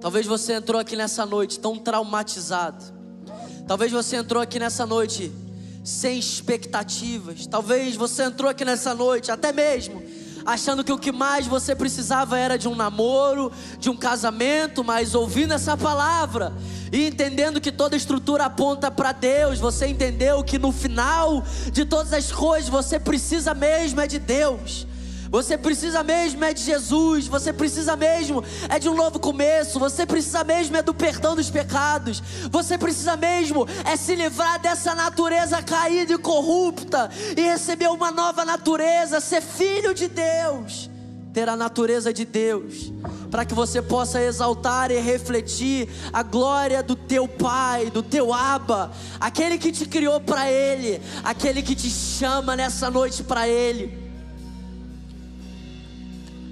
Talvez 0.00 0.26
você 0.26 0.54
entrou 0.54 0.80
aqui 0.80 0.96
nessa 0.96 1.24
noite 1.24 1.60
tão 1.60 1.78
traumatizado. 1.78 2.84
Talvez 3.66 3.92
você 3.92 4.16
entrou 4.16 4.42
aqui 4.42 4.58
nessa 4.58 4.84
noite 4.84 5.32
sem 5.84 6.18
expectativas. 6.18 7.46
Talvez 7.46 7.94
você 7.94 8.24
entrou 8.24 8.50
aqui 8.50 8.64
nessa 8.64 8.94
noite 8.94 9.30
até 9.30 9.52
mesmo 9.52 10.02
achando 10.44 10.82
que 10.82 10.92
o 10.92 10.98
que 10.98 11.12
mais 11.12 11.46
você 11.46 11.74
precisava 11.74 12.38
era 12.38 12.58
de 12.58 12.68
um 12.68 12.74
namoro, 12.74 13.52
de 13.78 13.88
um 13.88 13.96
casamento, 13.96 14.82
mas 14.82 15.14
ouvindo 15.14 15.54
essa 15.54 15.76
palavra 15.76 16.52
e 16.92 17.06
entendendo 17.06 17.60
que 17.60 17.72
toda 17.72 17.96
estrutura 17.96 18.44
aponta 18.44 18.90
para 18.90 19.12
Deus, 19.12 19.58
você 19.58 19.86
entendeu 19.86 20.44
que 20.44 20.58
no 20.58 20.70
final 20.70 21.42
de 21.72 21.86
todas 21.86 22.12
as 22.12 22.30
coisas 22.30 22.68
você 22.68 23.00
precisa 23.00 23.54
mesmo 23.54 24.00
é 24.00 24.06
de 24.06 24.18
Deus. 24.18 24.86
Você 25.30 25.56
precisa 25.56 26.02
mesmo 26.02 26.44
é 26.44 26.52
de 26.52 26.60
Jesus, 26.60 27.26
você 27.26 27.54
precisa 27.54 27.96
mesmo 27.96 28.44
é 28.68 28.78
de 28.78 28.86
um 28.86 28.94
novo 28.94 29.18
começo, 29.18 29.78
você 29.78 30.04
precisa 30.04 30.44
mesmo 30.44 30.76
é 30.76 30.82
do 30.82 30.92
perdão 30.92 31.34
dos 31.34 31.48
pecados, 31.48 32.22
você 32.50 32.76
precisa 32.76 33.16
mesmo 33.16 33.66
é 33.86 33.96
se 33.96 34.14
livrar 34.14 34.60
dessa 34.60 34.94
natureza 34.94 35.62
caída 35.62 36.12
e 36.12 36.18
corrupta 36.18 37.10
e 37.34 37.40
receber 37.40 37.88
uma 37.88 38.10
nova 38.10 38.44
natureza, 38.44 39.20
ser 39.20 39.40
filho 39.40 39.94
de 39.94 40.06
Deus, 40.08 40.90
ter 41.32 41.48
a 41.48 41.56
natureza 41.56 42.12
de 42.12 42.24
Deus, 42.24 42.92
para 43.30 43.44
que 43.44 43.54
você 43.54 43.80
possa 43.80 44.22
exaltar 44.22 44.90
e 44.90 44.98
refletir 44.98 45.88
a 46.12 46.22
glória 46.22 46.82
do 46.82 46.94
teu 46.94 47.26
Pai, 47.26 47.90
do 47.90 48.02
teu 48.02 48.32
Abba, 48.32 48.92
aquele 49.18 49.58
que 49.58 49.72
te 49.72 49.86
criou 49.86 50.20
para 50.20 50.50
Ele, 50.50 51.00
aquele 51.24 51.62
que 51.62 51.74
te 51.74 51.88
chama 51.88 52.54
nessa 52.54 52.90
noite 52.90 53.22
para 53.22 53.48
Ele 53.48 54.02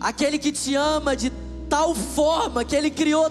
aquele 0.01 0.38
que 0.38 0.51
te 0.51 0.75
ama 0.75 1.14
de 1.14 1.31
tal 1.69 1.95
forma 1.95 2.64
que 2.64 2.75
ele 2.75 2.90
criou 2.90 3.31